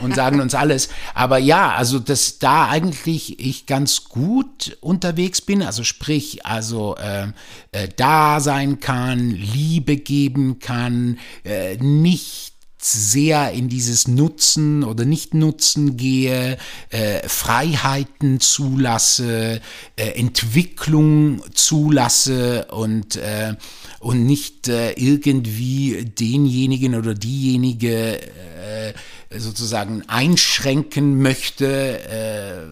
[0.00, 0.88] und sagen uns alles.
[1.14, 7.28] Aber ja, also dass da eigentlich ich ganz gut unterwegs bin, also sprich, also äh,
[7.72, 12.51] äh, da sein kann, Liebe geben kann, äh, nicht
[12.84, 16.58] sehr in dieses Nutzen oder Nicht-Nutzen gehe,
[16.90, 19.60] äh, Freiheiten zulasse,
[19.96, 23.54] äh, Entwicklung zulasse und, äh,
[24.00, 28.94] und nicht äh, irgendwie denjenigen oder diejenige äh,
[29.38, 32.66] sozusagen einschränken möchte, äh,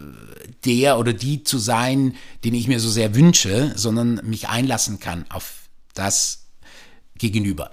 [0.64, 5.24] der oder die zu sein, den ich mir so sehr wünsche, sondern mich einlassen kann
[5.30, 6.46] auf das
[7.16, 7.70] Gegenüber.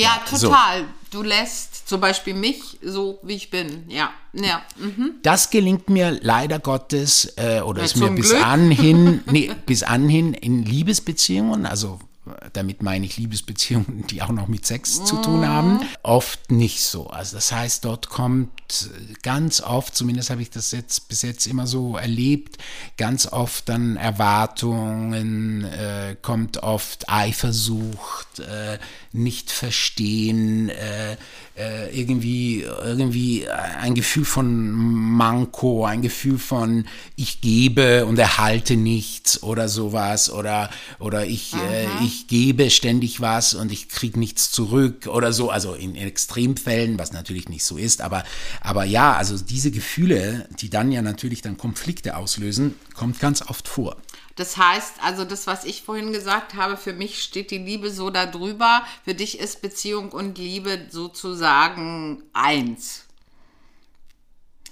[0.00, 0.48] Ja, so.
[0.48, 0.84] total.
[1.10, 3.84] Du lässt zum Beispiel mich so, wie ich bin.
[3.88, 4.62] Ja, ja.
[4.76, 5.14] Mhm.
[5.22, 8.44] Das gelingt mir leider Gottes äh, oder Ja, ist mir bis Glück.
[8.46, 14.48] anhin, nee, bis anhin in Liebesbeziehungen, also äh, damit meine ich Liebesbeziehungen, die auch noch
[14.48, 15.46] mit Sex zu tun Mhm.
[15.48, 17.06] haben, oft nicht so.
[17.08, 18.50] Also das heißt, dort kommt
[18.92, 22.58] äh, ganz oft, zumindest habe ich das jetzt bis jetzt immer so erlebt,
[22.98, 28.78] ganz oft dann Erwartungen, äh, kommt oft Eifersucht, äh,
[29.16, 31.16] nicht verstehen, äh,
[31.56, 39.42] äh, irgendwie, irgendwie ein Gefühl von Manko, ein Gefühl von ich gebe und erhalte nichts
[39.42, 45.06] oder sowas oder, oder ich, äh, ich gebe ständig was und ich kriege nichts zurück
[45.06, 48.24] oder so, also in, in Extremfällen, was natürlich nicht so ist, aber,
[48.60, 53.66] aber ja, also diese Gefühle, die dann ja natürlich dann Konflikte auslösen, kommt ganz oft
[53.66, 53.96] vor.
[54.36, 58.10] Das heißt, also das, was ich vorhin gesagt habe, für mich steht die Liebe so
[58.10, 58.82] da drüber.
[59.04, 63.06] Für dich ist Beziehung und Liebe sozusagen eins.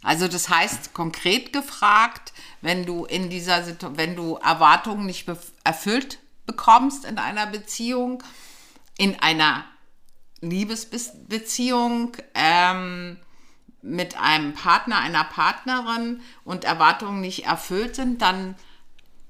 [0.03, 5.27] Also das heißt, konkret gefragt, wenn du in dieser Situation, wenn du Erwartungen nicht
[5.65, 8.23] erfüllt bekommst in einer Beziehung,
[8.99, 9.65] in einer
[10.43, 13.17] Liebesbeziehung, ähm,
[13.81, 18.57] mit einem Partner, einer Partnerin und Erwartungen nicht erfüllt sind, dann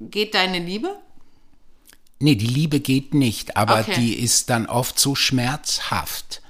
[0.01, 0.97] geht deine Liebe?
[2.21, 3.95] Nee, die Liebe geht nicht, aber Okay.
[4.01, 6.41] die ist dann oft so schmerzhaft.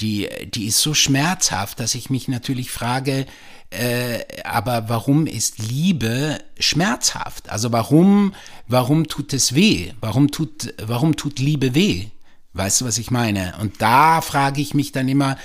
[0.00, 3.26] Die, die ist so schmerzhaft, dass ich mich natürlich frage,
[3.70, 7.48] äh, aber warum ist Liebe schmerzhaft?
[7.48, 8.34] Also warum,
[8.66, 9.92] warum tut es weh?
[10.00, 12.06] Warum tut, warum tut Liebe weh?
[12.52, 13.54] Weißt du, was ich meine?
[13.60, 15.36] Und da frage ich mich dann immer,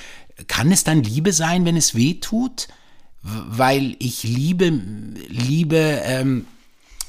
[0.48, 2.68] kann es dann Liebe sein, wenn es weh tut?
[3.22, 4.70] Weil ich liebe,
[5.30, 6.46] liebe, ähm,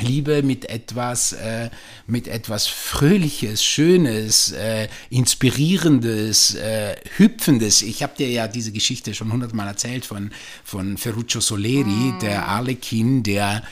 [0.01, 1.71] Liebe mit etwas, äh,
[2.07, 7.83] mit etwas Fröhliches, Schönes, äh, Inspirierendes, äh, Hüpfendes.
[7.83, 10.31] Ich habe dir ja diese Geschichte schon hundertmal erzählt von,
[10.65, 12.19] von Ferruccio Soleri, mm.
[12.21, 13.63] der Arlekin, der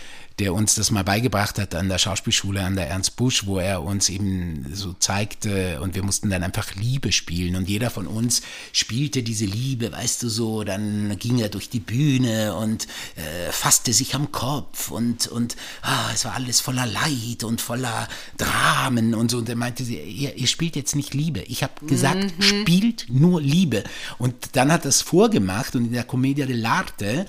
[0.43, 3.85] der uns das mal beigebracht hat an der Schauspielschule, an der Ernst Busch, wo er
[3.85, 8.43] uns eben so zeigte und wir mussten dann einfach Liebe spielen und jeder von uns
[8.73, 13.93] spielte diese Liebe, weißt du so, dann ging er durch die Bühne und äh, fasste
[13.93, 19.31] sich am Kopf und, und ah, es war alles voller Leid und voller Dramen und
[19.31, 21.43] so und er meinte, ihr, ihr spielt jetzt nicht Liebe.
[21.43, 22.43] Ich habe gesagt, mhm.
[22.43, 23.85] spielt nur Liebe
[24.19, 27.27] und dann hat er es vorgemacht und in der Commedia dell'arte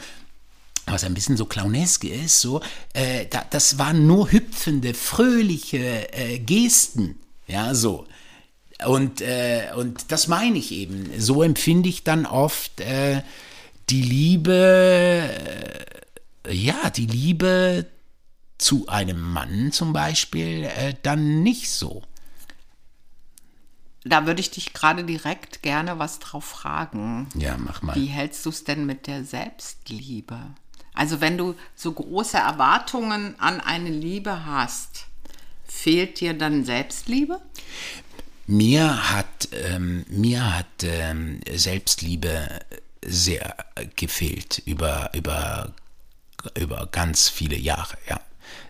[0.86, 2.62] was ein bisschen so clownesk ist, so,
[2.94, 8.08] äh, da, das waren nur hüpfende, fröhliche äh, Gesten, ja, so.
[8.86, 11.10] Und, äh, und das meine ich eben.
[11.20, 13.22] So empfinde ich dann oft äh,
[13.90, 15.30] die Liebe,
[16.46, 17.86] äh, ja, die Liebe
[18.58, 22.04] zu einem Mann zum Beispiel äh, dann nicht so.
[24.06, 27.30] Da würde ich dich gerade direkt gerne was drauf fragen.
[27.36, 27.96] Ja, mach mal.
[27.96, 30.40] Wie hältst du es denn mit der Selbstliebe?
[30.94, 35.06] Also wenn du so große Erwartungen an eine Liebe hast,
[35.66, 37.42] fehlt dir dann Selbstliebe?
[38.46, 42.60] Mir hat, ähm, mir hat ähm, Selbstliebe
[43.06, 43.56] sehr
[43.96, 45.74] gefehlt über, über,
[46.58, 48.20] über ganz viele Jahre, ja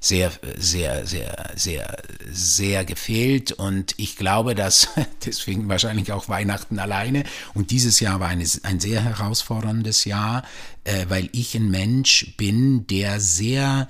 [0.04, 1.98] sehr, sehr, sehr, sehr,
[2.30, 3.54] sehr gefehlt.
[3.54, 4.90] Und ich glaube, dass
[5.26, 7.24] deswegen wahrscheinlich auch Weihnachten alleine.
[7.54, 10.44] Und dieses Jahr war eine, ein sehr herausforderndes Jahr,
[10.84, 13.88] äh, weil ich ein Mensch bin, der sehr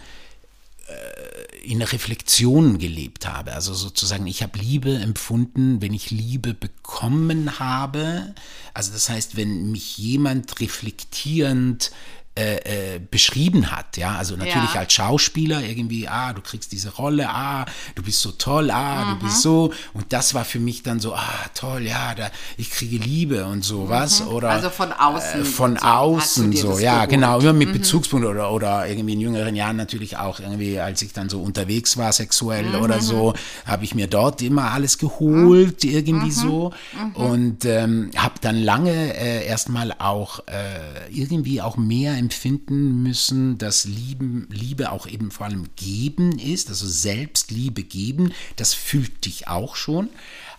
[0.87, 3.53] äh, in Reflexion gelebt habe.
[3.53, 8.35] Also sozusagen, ich habe Liebe empfunden, wenn ich Liebe bekommen habe.
[8.73, 11.91] Also das heißt, wenn mich jemand reflektierend
[12.35, 14.79] äh, äh, beschrieben hat, ja, also natürlich ja.
[14.79, 19.09] als Schauspieler irgendwie, ah, du kriegst diese Rolle, ah, du bist so toll, ah, mhm.
[19.19, 22.71] du bist so und das war für mich dann so, ah, toll, ja, da, ich
[22.71, 24.29] kriege Liebe und sowas mhm.
[24.29, 27.73] oder also von außen, äh, von so, außen so, ja, genau, immer mit mhm.
[27.73, 31.97] Bezugspunkt oder oder irgendwie in jüngeren Jahren natürlich auch irgendwie, als ich dann so unterwegs
[31.97, 32.81] war sexuell mhm.
[32.81, 33.35] oder so,
[33.67, 36.31] habe ich mir dort immer alles geholt, irgendwie mhm.
[36.31, 37.15] so mhm.
[37.15, 43.83] und ähm, habe dann lange äh, erstmal auch äh, irgendwie auch mehr empfinden müssen, dass
[43.83, 49.75] Lieben, Liebe auch eben vor allem geben ist, also Selbstliebe geben, das fühlt dich auch
[49.75, 50.09] schon.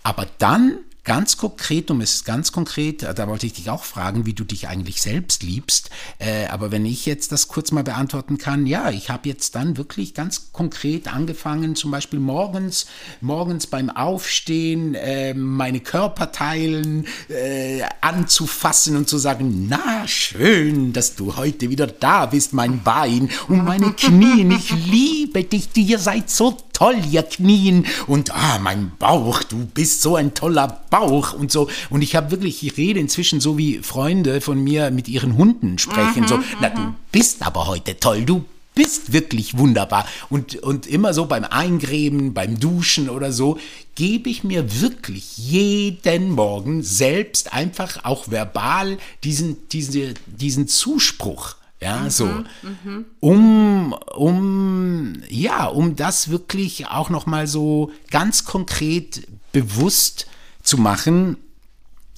[0.03, 4.33] Aber dann Ganz konkret, um es ganz konkret, da wollte ich dich auch fragen, wie
[4.33, 5.91] du dich eigentlich selbst liebst.
[6.19, 9.77] Äh, aber wenn ich jetzt das kurz mal beantworten kann, ja, ich habe jetzt dann
[9.77, 12.87] wirklich ganz konkret angefangen, zum Beispiel morgens,
[13.21, 21.37] morgens beim Aufstehen äh, meine Körperteilen äh, anzufassen und zu sagen, na schön, dass du
[21.37, 24.55] heute wieder da bist, mein Bein und meine Knie.
[24.57, 30.03] Ich liebe dich, ihr seid so toll, ihr Knien und ah, mein Bauch, du bist
[30.03, 31.71] so ein toller Bauch und so.
[31.89, 35.79] Und ich habe wirklich, ich rede inzwischen so wie Freunde von mir mit ihren Hunden
[35.79, 36.95] sprechen, mhm, so, na, du mhm.
[37.11, 40.07] bist aber heute toll, du bist wirklich wunderbar.
[40.31, 43.59] Und, und immer so beim Eingräben, beim Duschen oder so,
[43.95, 51.55] gebe ich mir wirklich jeden Morgen selbst einfach auch verbal diesen, diese, diesen Zuspruch.
[51.85, 52.27] Ja, mhm, so.
[52.63, 53.05] Mhm.
[53.21, 60.27] Um, um, ja, um das wirklich auch nochmal so ganz konkret bewusst
[60.63, 61.37] zu machen,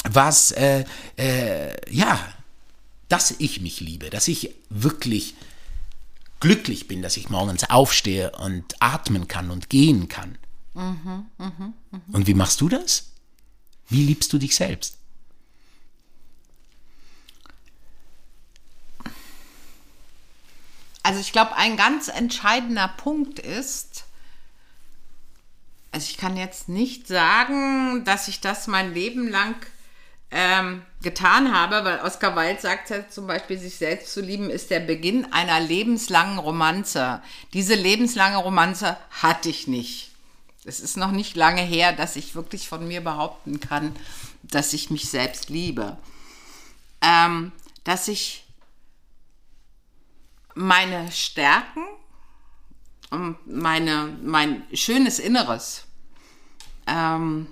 [0.08, 0.84] was, äh,
[1.16, 2.16] äh, ja,
[3.08, 5.34] dass ich mich liebe, dass ich wirklich
[6.38, 10.38] glücklich bin, dass ich morgens aufstehe und atmen kann und gehen kann.
[10.74, 11.72] Mhm, mh, mh.
[12.12, 13.10] Und wie machst du das?
[13.88, 14.96] Wie liebst du dich selbst?
[21.06, 24.06] Also ich glaube, ein ganz entscheidender Punkt ist,
[25.92, 29.54] also ich kann jetzt nicht sagen, dass ich das mein Leben lang
[30.32, 34.70] ähm, getan habe, weil Oscar Wilde sagt ja zum Beispiel, sich selbst zu lieben, ist
[34.70, 37.22] der Beginn einer lebenslangen Romanze.
[37.52, 40.10] Diese lebenslange Romanze hatte ich nicht.
[40.64, 43.94] Es ist noch nicht lange her, dass ich wirklich von mir behaupten kann,
[44.42, 45.98] dass ich mich selbst liebe.
[47.00, 47.52] Ähm,
[47.84, 48.45] dass ich
[50.56, 51.84] meine Stärken
[53.10, 55.84] und meine, mein schönes Inneres
[56.86, 57.46] ähm,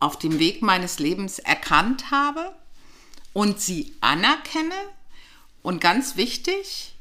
[0.00, 2.54] auf dem Weg meines Lebens erkannt habe
[3.34, 4.74] und sie anerkenne
[5.62, 6.94] und ganz wichtig,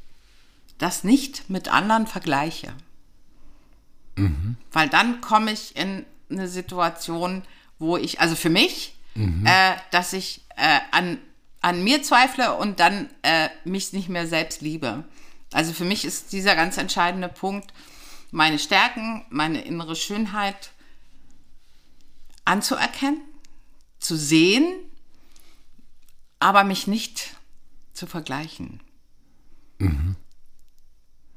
[0.78, 2.73] das nicht mit anderen vergleiche.
[4.17, 4.57] Mhm.
[4.71, 7.43] Weil dann komme ich in eine Situation,
[7.80, 9.45] wo ich, also für mich, mhm.
[9.45, 11.19] äh, dass ich äh, an
[11.62, 15.03] an mir zweifle und dann äh, mich nicht mehr selbst liebe.
[15.53, 17.74] Also für mich ist dieser ganz entscheidende Punkt,
[18.32, 20.72] meine Stärken, meine innere Schönheit
[22.45, 23.22] anzuerkennen,
[23.99, 24.74] zu sehen,
[26.39, 27.36] aber mich nicht
[27.93, 28.80] zu vergleichen.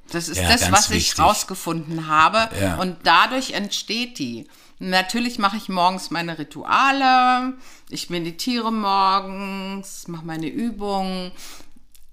[0.09, 1.19] Das ist Ja, das, was ich wichtig.
[1.19, 2.49] rausgefunden habe.
[2.61, 2.77] Ja.
[2.77, 4.47] Und dadurch entsteht die.
[4.79, 7.55] Natürlich mache ich morgens meine Rituale,
[7.91, 11.31] ich meditiere morgens, mache meine Übungen,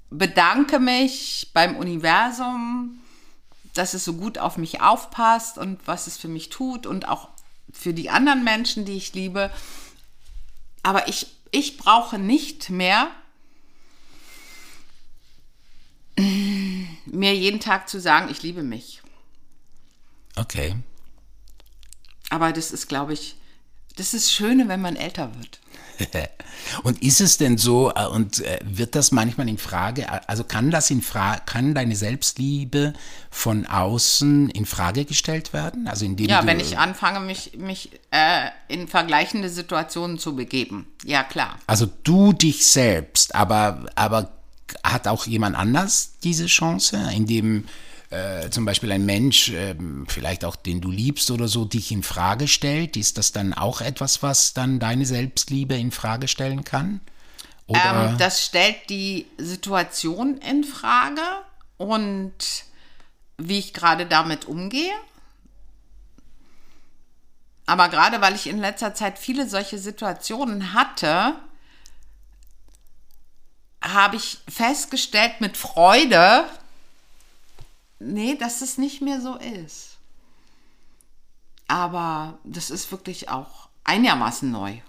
[0.10, 3.02] bedanke mich beim Universum,
[3.74, 7.30] dass es so gut auf mich aufpasst und was es für mich tut und auch
[7.74, 9.50] für die anderen Menschen, die ich liebe.
[10.84, 13.08] Aber ich, ich brauche nicht mehr
[17.06, 19.02] mir jeden Tag zu sagen, ich liebe mich.
[20.36, 20.76] Okay.
[22.32, 23.36] Aber das ist, glaube ich,
[23.98, 25.60] das ist Schöne, wenn man älter wird.
[26.84, 30.72] Und ist es denn so, äh, und äh, wird das manchmal in Frage, also kann
[30.72, 32.94] das in Frage, kann deine Selbstliebe
[33.30, 35.88] von außen in Frage gestellt werden?
[35.88, 40.88] Also indem Ja, wenn ich anfange, mich, mich äh, in vergleichende Situationen zu begeben.
[41.04, 41.60] Ja, klar.
[41.68, 44.32] Also du dich selbst, aber, aber
[44.84, 47.66] hat auch jemand anders diese Chance, indem
[48.12, 52.04] äh, zum Beispiel ein Mensch, ähm, vielleicht auch den du liebst oder so, dich in
[52.04, 52.98] Frage stellt?
[52.98, 57.02] Ist das dann auch etwas, was dann deine Selbstliebe in Frage stellen kann?
[57.70, 61.22] Ähm, das stellt die Situation in Frage
[61.78, 62.34] und
[63.38, 64.94] wie ich gerade damit umgehe.
[67.66, 71.36] Aber gerade weil ich in letzter Zeit viele solche Situationen hatte,
[73.82, 76.46] habe ich festgestellt mit Freude,
[78.02, 79.98] nee, dass es nicht mehr so ist.
[81.68, 84.80] Aber das ist wirklich auch einigermaßen neu.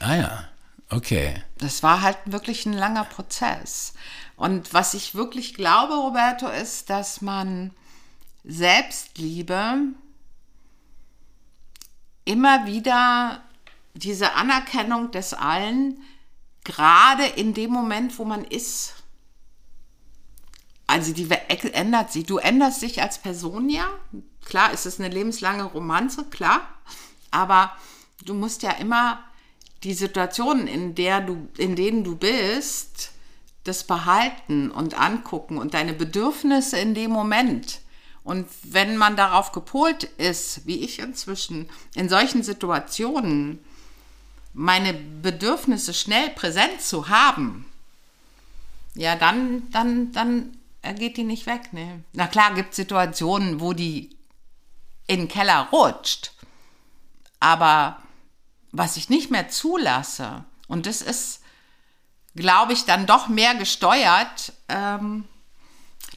[0.00, 0.48] ah ja,
[0.90, 1.42] okay.
[1.58, 3.94] Das war halt wirklich ein langer Prozess.
[4.36, 7.70] Und was ich wirklich glaube, Roberto, ist, dass man
[8.42, 9.78] Selbstliebe
[12.24, 13.42] immer wieder
[13.94, 16.02] diese Anerkennung des Allen,
[16.64, 18.93] gerade in dem Moment, wo man ist,
[20.86, 22.26] also die ändert sich.
[22.26, 23.88] Du änderst dich als Person ja.
[24.44, 26.68] Klar ist es eine lebenslange Romanze, klar.
[27.30, 27.72] Aber
[28.24, 29.24] du musst ja immer
[29.82, 30.94] die Situationen, in,
[31.56, 33.12] in denen du bist,
[33.64, 37.80] das behalten und angucken und deine Bedürfnisse in dem Moment.
[38.22, 43.58] Und wenn man darauf gepolt ist, wie ich inzwischen, in solchen Situationen
[44.54, 47.66] meine Bedürfnisse schnell präsent zu haben,
[48.94, 50.56] ja, dann, dann, dann
[50.92, 51.72] geht die nicht weg.
[51.72, 52.04] Ne?
[52.12, 54.10] Na klar, gibt Situationen, wo die
[55.06, 56.32] in den Keller rutscht.
[57.40, 57.98] Aber
[58.72, 61.40] was ich nicht mehr zulasse, und das ist,
[62.34, 65.24] glaube ich, dann doch mehr gesteuert, ähm,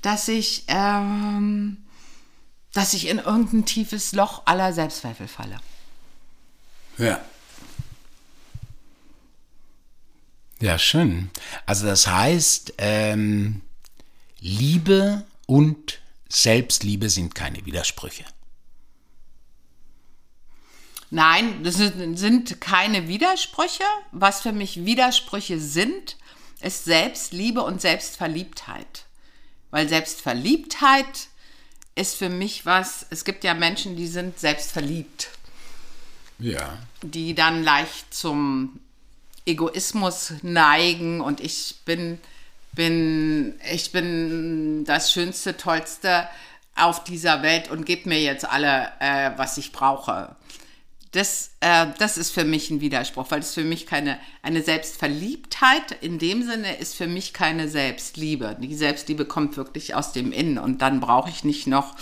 [0.02, 1.86] dass ich, ähm,
[2.74, 5.60] dass ich in irgendein tiefes Loch aller Selbstzweifel falle.
[6.98, 7.20] Ja.
[10.60, 11.30] Ja, schön.
[11.66, 13.62] Also das heißt, ähm,
[14.48, 18.24] Liebe und Selbstliebe sind keine Widersprüche.
[21.10, 23.84] Nein, das sind, keine Widersprüche.
[24.14, 26.16] Was für mich Widersprüche sind,
[26.62, 29.06] ist Selbstliebe und Selbstverliebtheit.
[29.70, 31.28] Weil Selbstverliebtheit
[31.96, 35.30] ist für mich was, es gibt ja Menschen, die sind selbstverliebt,
[36.40, 36.78] Ja.
[37.02, 38.80] die dann leicht zum
[39.46, 42.20] Egoismus neigen und ich bin,
[42.78, 46.30] bin, ich bin das Schönste, Tollste
[46.76, 50.36] auf dieser Welt und gib mir jetzt alle, äh, was ich brauche.
[51.12, 55.98] Das, äh, das ist für mich ein Widerspruch, weil es für mich keine, eine Selbstverliebtheit
[56.02, 58.56] in dem Sinne ist für mich keine Selbstliebe.
[58.62, 61.96] Die Selbstliebe kommt wirklich aus dem Innen und dann brauche ich nicht noch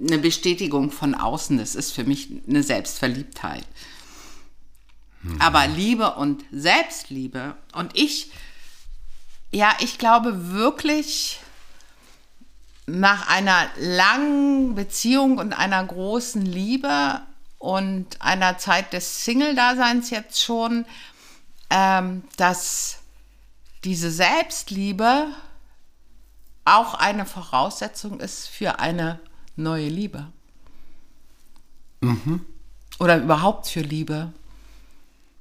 [0.00, 1.58] eine Bestätigung von außen.
[1.58, 3.64] Das ist für mich eine Selbstverliebtheit.
[5.38, 8.30] Aber Liebe und Selbstliebe und ich,
[9.52, 11.40] ja, ich glaube wirklich
[12.86, 17.20] nach einer langen Beziehung und einer großen Liebe
[17.58, 20.86] und einer Zeit des Single-Daseins jetzt schon,
[21.68, 22.98] ähm, dass
[23.84, 25.28] diese Selbstliebe
[26.64, 29.18] auch eine Voraussetzung ist für eine
[29.56, 30.26] neue Liebe.
[32.98, 34.32] Oder überhaupt für Liebe.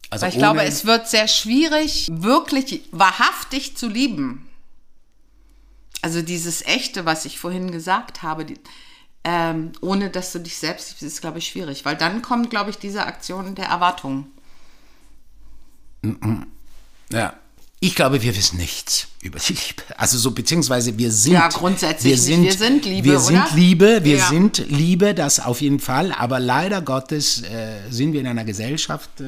[0.10, 4.48] Also Weil ich glaube, es wird sehr schwierig, wirklich wahrhaftig zu lieben.
[6.02, 8.60] Also dieses Echte, was ich vorhin gesagt habe, die,
[9.24, 11.86] ähm, ohne dass du dich selbst liebst, ist, glaube ich, schwierig.
[11.86, 14.28] Weil dann kommt, glaube ich, diese Aktion der Erwartung.
[17.12, 17.34] Ja.
[17.82, 19.08] Ich glaube, wir wissen nichts.
[19.22, 19.84] Über die Liebe.
[19.98, 21.34] Also so, beziehungsweise wir sind.
[21.34, 23.50] Ja, grundsätzlich wir sind, Wir sind Liebe, Wir sind oder?
[23.56, 24.30] Liebe, wir Ja.
[24.30, 26.14] sind Liebe, das auf jeden Fall.
[26.14, 29.24] Aber leider Gottes äh, sind wir in einer Gesellschaft äh,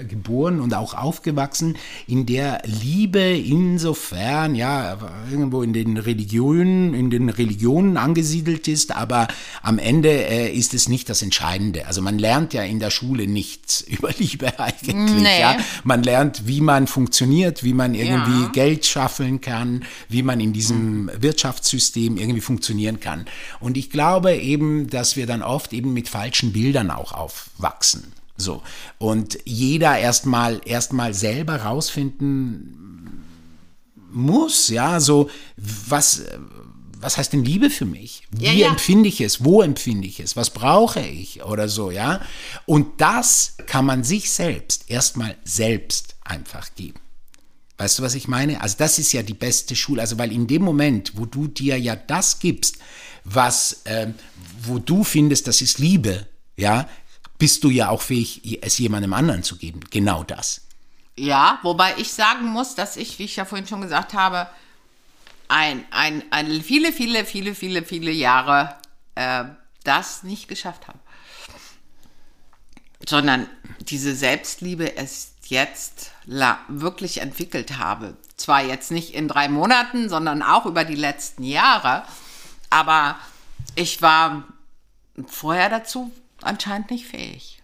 [0.00, 1.76] äh, geboren und auch aufgewachsen,
[2.06, 4.96] in der Liebe insofern, ja,
[5.30, 9.26] irgendwo in den Religionen, in den Religionen angesiedelt ist, aber
[9.62, 11.86] am Ende äh, ist es nicht das Entscheidende.
[11.86, 14.94] Also man lernt ja in der Schule nichts über Liebe eigentlich.
[14.94, 15.40] Nee.
[15.40, 15.56] Ja?
[15.82, 18.48] Man lernt, wie man funktioniert, wie man irgendwie Ja.
[18.52, 18.86] Geld
[19.24, 23.26] schaffeln kann, wie man in diesem Wirtschaftssystem irgendwie funktionieren kann.
[23.60, 28.12] Und ich glaube eben, dass wir dann oft eben mit falschen Bildern auch aufwachsen.
[28.36, 28.62] So.
[28.98, 33.22] Und jeder erstmal erstmal selber rausfinden
[34.12, 36.24] muss, ja, so was
[37.00, 38.22] was heißt denn Liebe für mich?
[38.30, 38.68] Wie Ja, ja.
[38.68, 39.44] empfinde ich es?
[39.44, 40.36] Wo empfinde ich es?
[40.36, 41.44] Was brauche ich?
[41.44, 42.22] Oder so, ja?
[42.64, 47.03] Und das kann man sich selbst erstmal selbst einfach geben.
[47.76, 48.60] Weißt du, was ich meine?
[48.60, 50.00] Also das ist ja die beste Schule.
[50.00, 52.78] Also weil in dem Moment, wo du dir ja das gibst,
[53.24, 54.14] was, ähm,
[54.62, 56.88] wo du findest, das ist Liebe, ja,
[57.38, 59.80] bist du ja auch fähig, es jemandem anderen zu geben.
[59.90, 60.62] Genau das.
[61.16, 64.48] Ja, wobei ich sagen muss, dass ich, wie ich ja vorhin schon gesagt habe,
[65.48, 68.76] ein, ein, ein viele, viele, viele, viele, viele Jahre
[69.14, 69.44] äh,
[69.84, 70.98] das nicht geschafft habe.
[73.06, 73.48] Sondern
[73.80, 76.12] diese Selbstliebe erst jetzt
[76.68, 78.16] wirklich entwickelt habe.
[78.36, 82.04] Zwar jetzt nicht in drei Monaten, sondern auch über die letzten Jahre.
[82.70, 83.18] Aber
[83.74, 84.44] ich war
[85.26, 86.10] vorher dazu
[86.42, 87.62] anscheinend nicht fähig.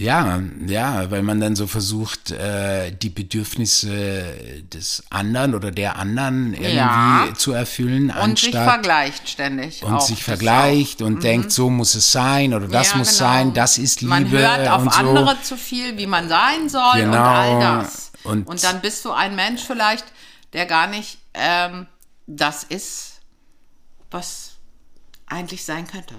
[0.00, 6.54] Ja, ja, weil man dann so versucht, äh, die Bedürfnisse des anderen oder der anderen
[6.54, 7.28] irgendwie Ja.
[7.36, 9.82] zu erfüllen, Und sich vergleicht ständig.
[9.84, 10.00] und auch.
[10.00, 13.30] sich vergleicht und denkt, so muss es sein oder das Ja, muss genau.
[13.30, 14.98] sein, das ist Liebe Man hört auf und so.
[15.00, 17.22] andere zu viel, wie man sein soll und Genau.
[17.22, 18.10] all das.
[18.24, 20.06] Und- Und, dann bist du ein Mensch vielleicht,
[20.54, 21.86] der gar nicht ähm,
[22.26, 23.20] das ist,
[24.10, 24.52] was
[25.26, 26.14] eigentlich sein könnte.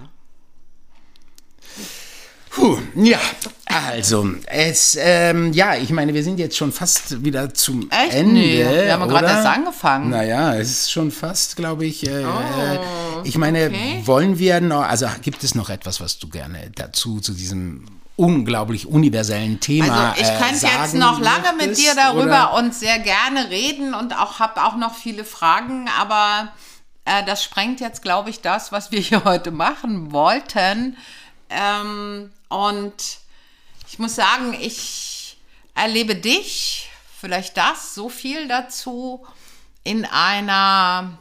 [2.54, 3.20] Puh, ja,
[3.66, 8.14] also es, ähm, ja, ich meine, wir sind jetzt schon fast wieder zum Echt?
[8.14, 8.34] Ende.
[8.34, 10.10] Nee, wir haben gerade erst angefangen.
[10.10, 12.06] Naja, es ist schon fast, glaube ich.
[12.06, 14.02] Äh, Oh, ich meine, okay.
[14.04, 17.86] wollen wir noch, also gibt es noch etwas, was du gerne dazu, zu diesem
[18.18, 22.54] unglaublich universellen Thema Also ich äh, könnte jetzt sagen noch lange mit dir darüber oder?
[22.56, 26.52] und sehr gerne reden und auch habe auch noch viele Fragen, aber
[27.06, 30.98] äh, das sprengt jetzt, glaube ich, das, was wir hier heute machen wollten.
[31.52, 33.20] Ähm, und
[33.88, 35.38] ich muss sagen, ich
[35.76, 36.90] erlebe dich,
[37.20, 39.26] vielleicht das, so viel dazu,
[39.84, 41.18] in einer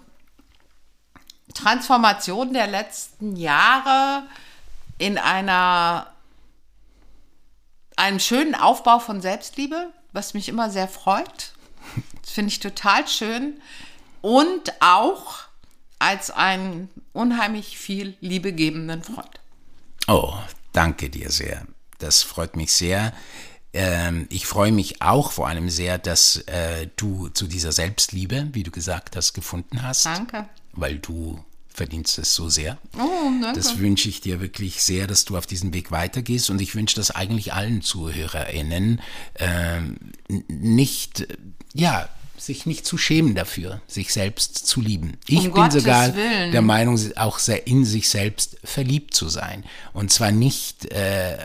[1.54, 4.24] Transformation der letzten Jahre,
[4.98, 6.06] in einer
[7.96, 11.52] einen schönen Aufbau von Selbstliebe, was mich immer sehr freut.
[12.22, 13.60] Das finde ich total schön.
[14.22, 15.40] Und auch
[15.98, 19.39] als einen unheimlich viel liebegebenden Freund.
[20.10, 20.34] Oh,
[20.72, 21.64] danke dir sehr.
[21.98, 23.12] Das freut mich sehr.
[23.72, 28.64] Ähm, ich freue mich auch vor allem sehr, dass äh, du zu dieser Selbstliebe, wie
[28.64, 30.06] du gesagt hast, gefunden hast.
[30.06, 30.48] Danke.
[30.72, 31.38] Weil du
[31.72, 32.76] verdienst es so sehr.
[32.98, 33.52] Oh, danke.
[33.54, 36.50] Das wünsche ich dir wirklich sehr, dass du auf diesen Weg weitergehst.
[36.50, 39.00] Und ich wünsche das eigentlich allen ZuhörerInnen,
[39.36, 39.96] ähm,
[40.48, 41.36] nicht, äh,
[41.72, 42.08] ja,
[42.40, 45.18] sich nicht zu schämen dafür, sich selbst zu lieben.
[45.26, 46.52] Ich Um bin Gottes sogar Willen.
[46.52, 49.64] der Meinung, auch sehr in sich selbst verliebt zu sein.
[49.92, 51.36] Und zwar nicht äh,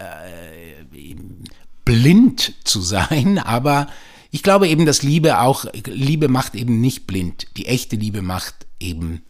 [1.83, 3.87] blind zu sein, aber
[4.31, 7.47] ich glaube eben, dass Liebe auch, Liebe macht eben nicht blind.
[7.57, 9.21] Die echte Liebe macht eben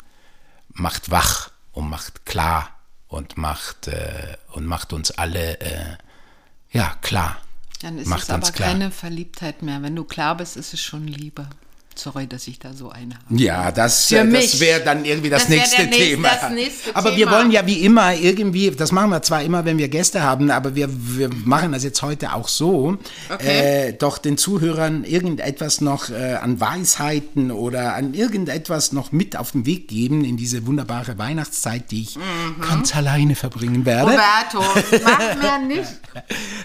[0.76, 2.70] macht wach und macht klar
[3.07, 5.97] und macht äh, und macht uns alle äh,
[6.72, 7.38] ja klar.
[7.82, 9.82] Dann ist macht es aber keine Verliebtheit mehr.
[9.82, 11.47] Wenn du klar bist, ist es schon Liebe.
[11.97, 13.41] Sorry, dass ich da so eine habe.
[13.41, 16.27] Ja, das, Für das wäre dann irgendwie das, Das nächste nächste- Thema.
[16.41, 17.31] das nächste aber wir Thema.
[17.37, 20.75] wollen ja wie immer irgendwie, das machen wir zwar immer, wenn wir Gäste haben, aber
[20.75, 22.97] wir, wir machen das jetzt heute auch so,
[23.33, 23.87] Okay.
[23.89, 29.51] äh, doch den Zuhörern irgendetwas noch äh, an Weisheiten oder an irgendetwas noch mit auf
[29.53, 32.61] den Weg geben in diese wunderbare Weihnachtszeit, die ich Mhm.
[32.61, 34.11] ganz alleine verbringen werde.
[34.11, 34.63] Roberto,
[35.03, 35.89] mach mir nicht.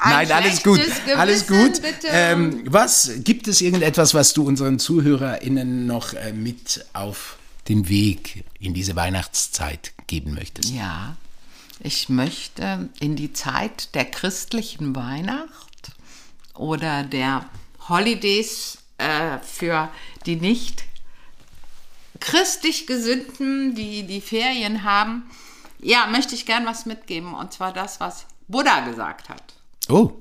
[0.01, 0.81] Ein Nein, alles gut.
[0.81, 1.83] schlechtes Alles Gewissen, gut.
[1.83, 2.07] Bitte.
[2.11, 4.79] Ähm, was gibt es irgendetwas, was du unseren
[5.21, 7.37] ZuhörerInnen noch äh, mit auf
[7.69, 10.71] den Weg in diese Weihnachtszeit geben möchtest?
[10.71, 11.17] Ja,
[11.79, 15.93] ich möchte in die Zeit der christlichen Weihnacht
[16.55, 17.45] oder der
[17.89, 19.91] Holidays äh, für
[20.25, 20.85] die nicht
[22.19, 25.31] christlich Gesinnten, die die Ferien haben,
[25.81, 27.35] ja, möchte ich gern was mitgeben.
[27.35, 29.55] Und zwar das, was Buddha gesagt hat.
[29.89, 30.13] Oh,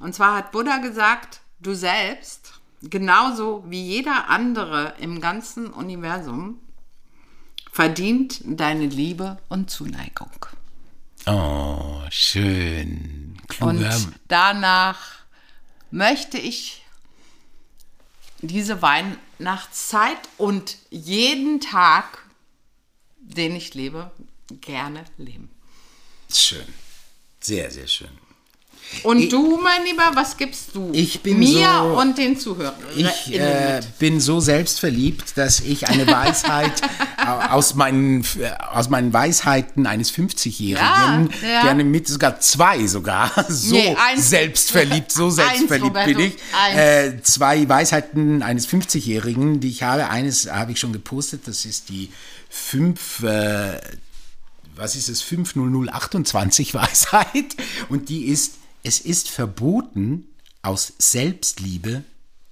[0.00, 2.37] Und zwar hat Buddha gesagt, du selbst
[2.82, 6.60] genauso wie jeder andere im ganzen Universum,
[7.72, 10.30] verdient deine Liebe und Zuneigung.
[11.26, 13.36] Oh, schön.
[13.48, 13.70] Kluger.
[13.70, 15.18] Und danach
[15.90, 16.84] möchte ich
[18.40, 22.24] diese Weihnachtszeit und jeden Tag,
[23.18, 24.10] den ich lebe,
[24.60, 25.50] gerne leben.
[26.32, 26.66] Schön.
[27.40, 28.27] Sehr, sehr schön.
[29.02, 32.74] Und Ich- du, mein Lieber, was gibst du Ich bin mir so- und den Zuhörern?
[32.96, 36.72] Ich äh, bin so selbstverliebt, dass ich eine Weisheit
[37.18, 41.62] au- aus meinen, äh, aus meinen Weisheiten eines 50-Jährigen Ja, ja.
[41.62, 46.36] gerne mit, sogar zwei sogar, so Nee, eins- selbstverliebt, so selbstverliebt Roberto, bin ich.
[46.58, 46.78] eins.
[46.78, 50.08] Äh, zwei Weisheiten eines 50-Jährigen, die ich habe.
[50.08, 52.10] Eines habe ich schon gepostet, das ist die
[52.50, 53.80] 5, äh,
[54.76, 57.56] was ist es, 50028 Weisheit.
[57.88, 58.54] Und die ist,
[58.88, 60.26] es ist verboten,
[60.62, 62.02] aus Selbstliebe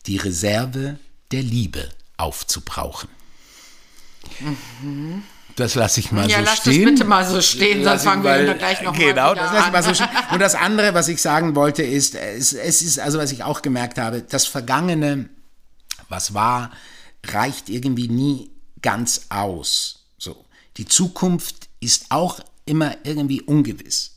[0.07, 0.99] die Reserve
[1.32, 3.09] der Liebe aufzubrauchen.
[5.57, 6.84] Das lasse ich mal Ja, so lass das stehen.
[6.91, 9.34] bitte mal so stehen, Lass sonst ich fangen wir mal- wieder gleich noch mal Genau,
[9.34, 9.84] das lasse ich mal an.
[9.84, 10.09] so stehen.
[10.32, 13.62] Und das andere, was ich sagen wollte, ist, es, es ist, also was ich auch
[13.62, 15.28] gemerkt habe, das Vergangene,
[16.11, 16.70] was war,
[17.24, 18.51] reicht irgendwie nie
[18.82, 20.05] ganz aus.
[20.18, 20.45] So.
[20.76, 24.16] Die Zukunft ist auch immer irgendwie ungewiss.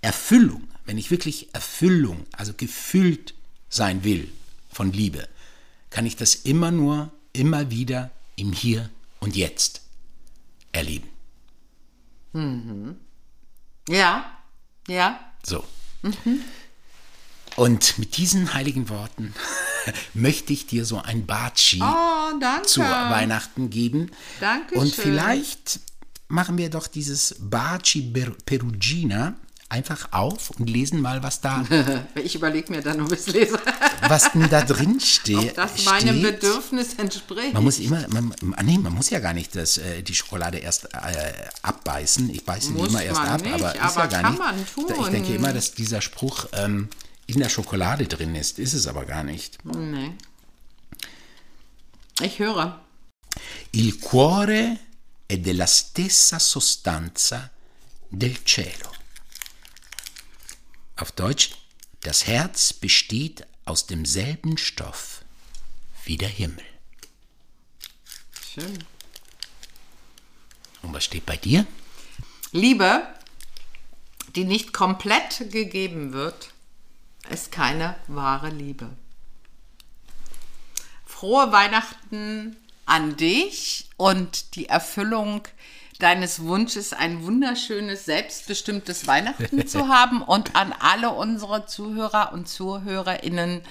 [0.00, 3.34] Erfüllung, wenn ich wirklich Erfüllung, also gefüllt
[3.68, 4.30] sein will
[4.70, 5.28] von Liebe,
[5.90, 9.82] kann ich das immer nur, immer wieder im Hier und Jetzt
[10.72, 11.08] erleben.
[13.88, 14.38] Ja,
[14.88, 15.20] ja.
[15.44, 15.64] So.
[17.56, 19.32] Und mit diesen heiligen Worten
[20.14, 22.66] möchte ich dir so ein Batschi Oh, danke.
[22.66, 24.10] zu Weihnachten geben.
[24.40, 24.78] Dankeschön.
[24.82, 25.80] Und vielleicht
[26.28, 29.34] machen wir doch dieses Baci Per- Perugina
[29.74, 31.64] einfach auf und lesen mal, was da,
[32.14, 33.58] Ich überlege mir dann, ob ich es lese.
[34.08, 35.58] was denn da drin steht.
[35.58, 36.40] Das meinem steht.
[36.40, 37.52] Bedürfnis entspricht.
[37.52, 40.84] Man muss immer, man, nee, man muss ja gar nicht das, äh, die Schokolade erst
[40.94, 42.30] äh, abbeißen.
[42.30, 44.38] Ich beiße die immer erst ab, nicht, aber ist aber ja gar kann nicht.
[44.38, 45.04] man tun.
[45.04, 46.88] Ich denke immer, dass dieser Spruch ähm,
[47.26, 48.60] in der Schokolade drin ist.
[48.60, 49.58] Ist es aber gar nicht.
[49.64, 50.12] nee.
[52.20, 52.80] Ich höre.
[53.72, 54.78] Il cuore
[55.26, 57.50] è della stessa sostanza
[58.08, 58.93] del cielo.
[60.96, 61.50] Auf Deutsch,
[62.00, 65.24] das Herz besteht aus demselben Stoff
[66.04, 66.64] wie der Himmel.
[68.52, 68.84] Schön.
[70.82, 71.66] Und was steht bei dir?
[72.52, 73.02] Liebe,
[74.36, 76.50] die nicht komplett gegeben wird,
[77.28, 78.90] ist keine wahre Liebe.
[81.04, 85.48] Frohe Weihnachten an dich und die Erfüllung
[86.04, 93.62] deines Wunsches, ein wunderschönes, selbstbestimmtes Weihnachten zu haben und an alle unsere Zuhörer und Zuhörerinnen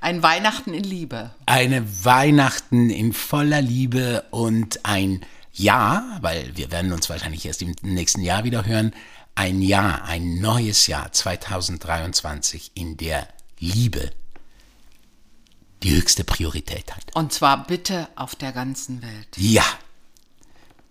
[0.00, 1.30] ein Weihnachten in Liebe.
[1.46, 7.76] Eine Weihnachten in voller Liebe und ein Jahr, weil wir werden uns wahrscheinlich erst im
[7.82, 8.92] nächsten Jahr wieder hören,
[9.36, 13.28] ein Jahr, ein neues Jahr 2023, in der
[13.60, 14.10] Liebe
[15.84, 17.14] die höchste Priorität hat.
[17.14, 19.28] Und zwar bitte auf der ganzen Welt.
[19.36, 19.62] Ja.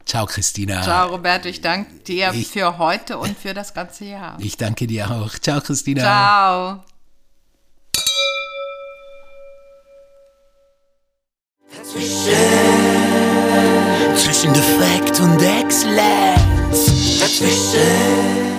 [0.07, 0.81] Ciao, Christina.
[0.83, 4.37] Ciao, Roberto, ich danke dir Ich- für heute und für das ganze Jahr.
[4.39, 5.37] Ich danke dir auch.
[5.37, 6.01] Ciao, Christina.
[6.01, 6.83] Ciao.
[14.15, 17.19] Zwischen Defekt und Exzellenz.
[17.19, 18.56] Dazwischen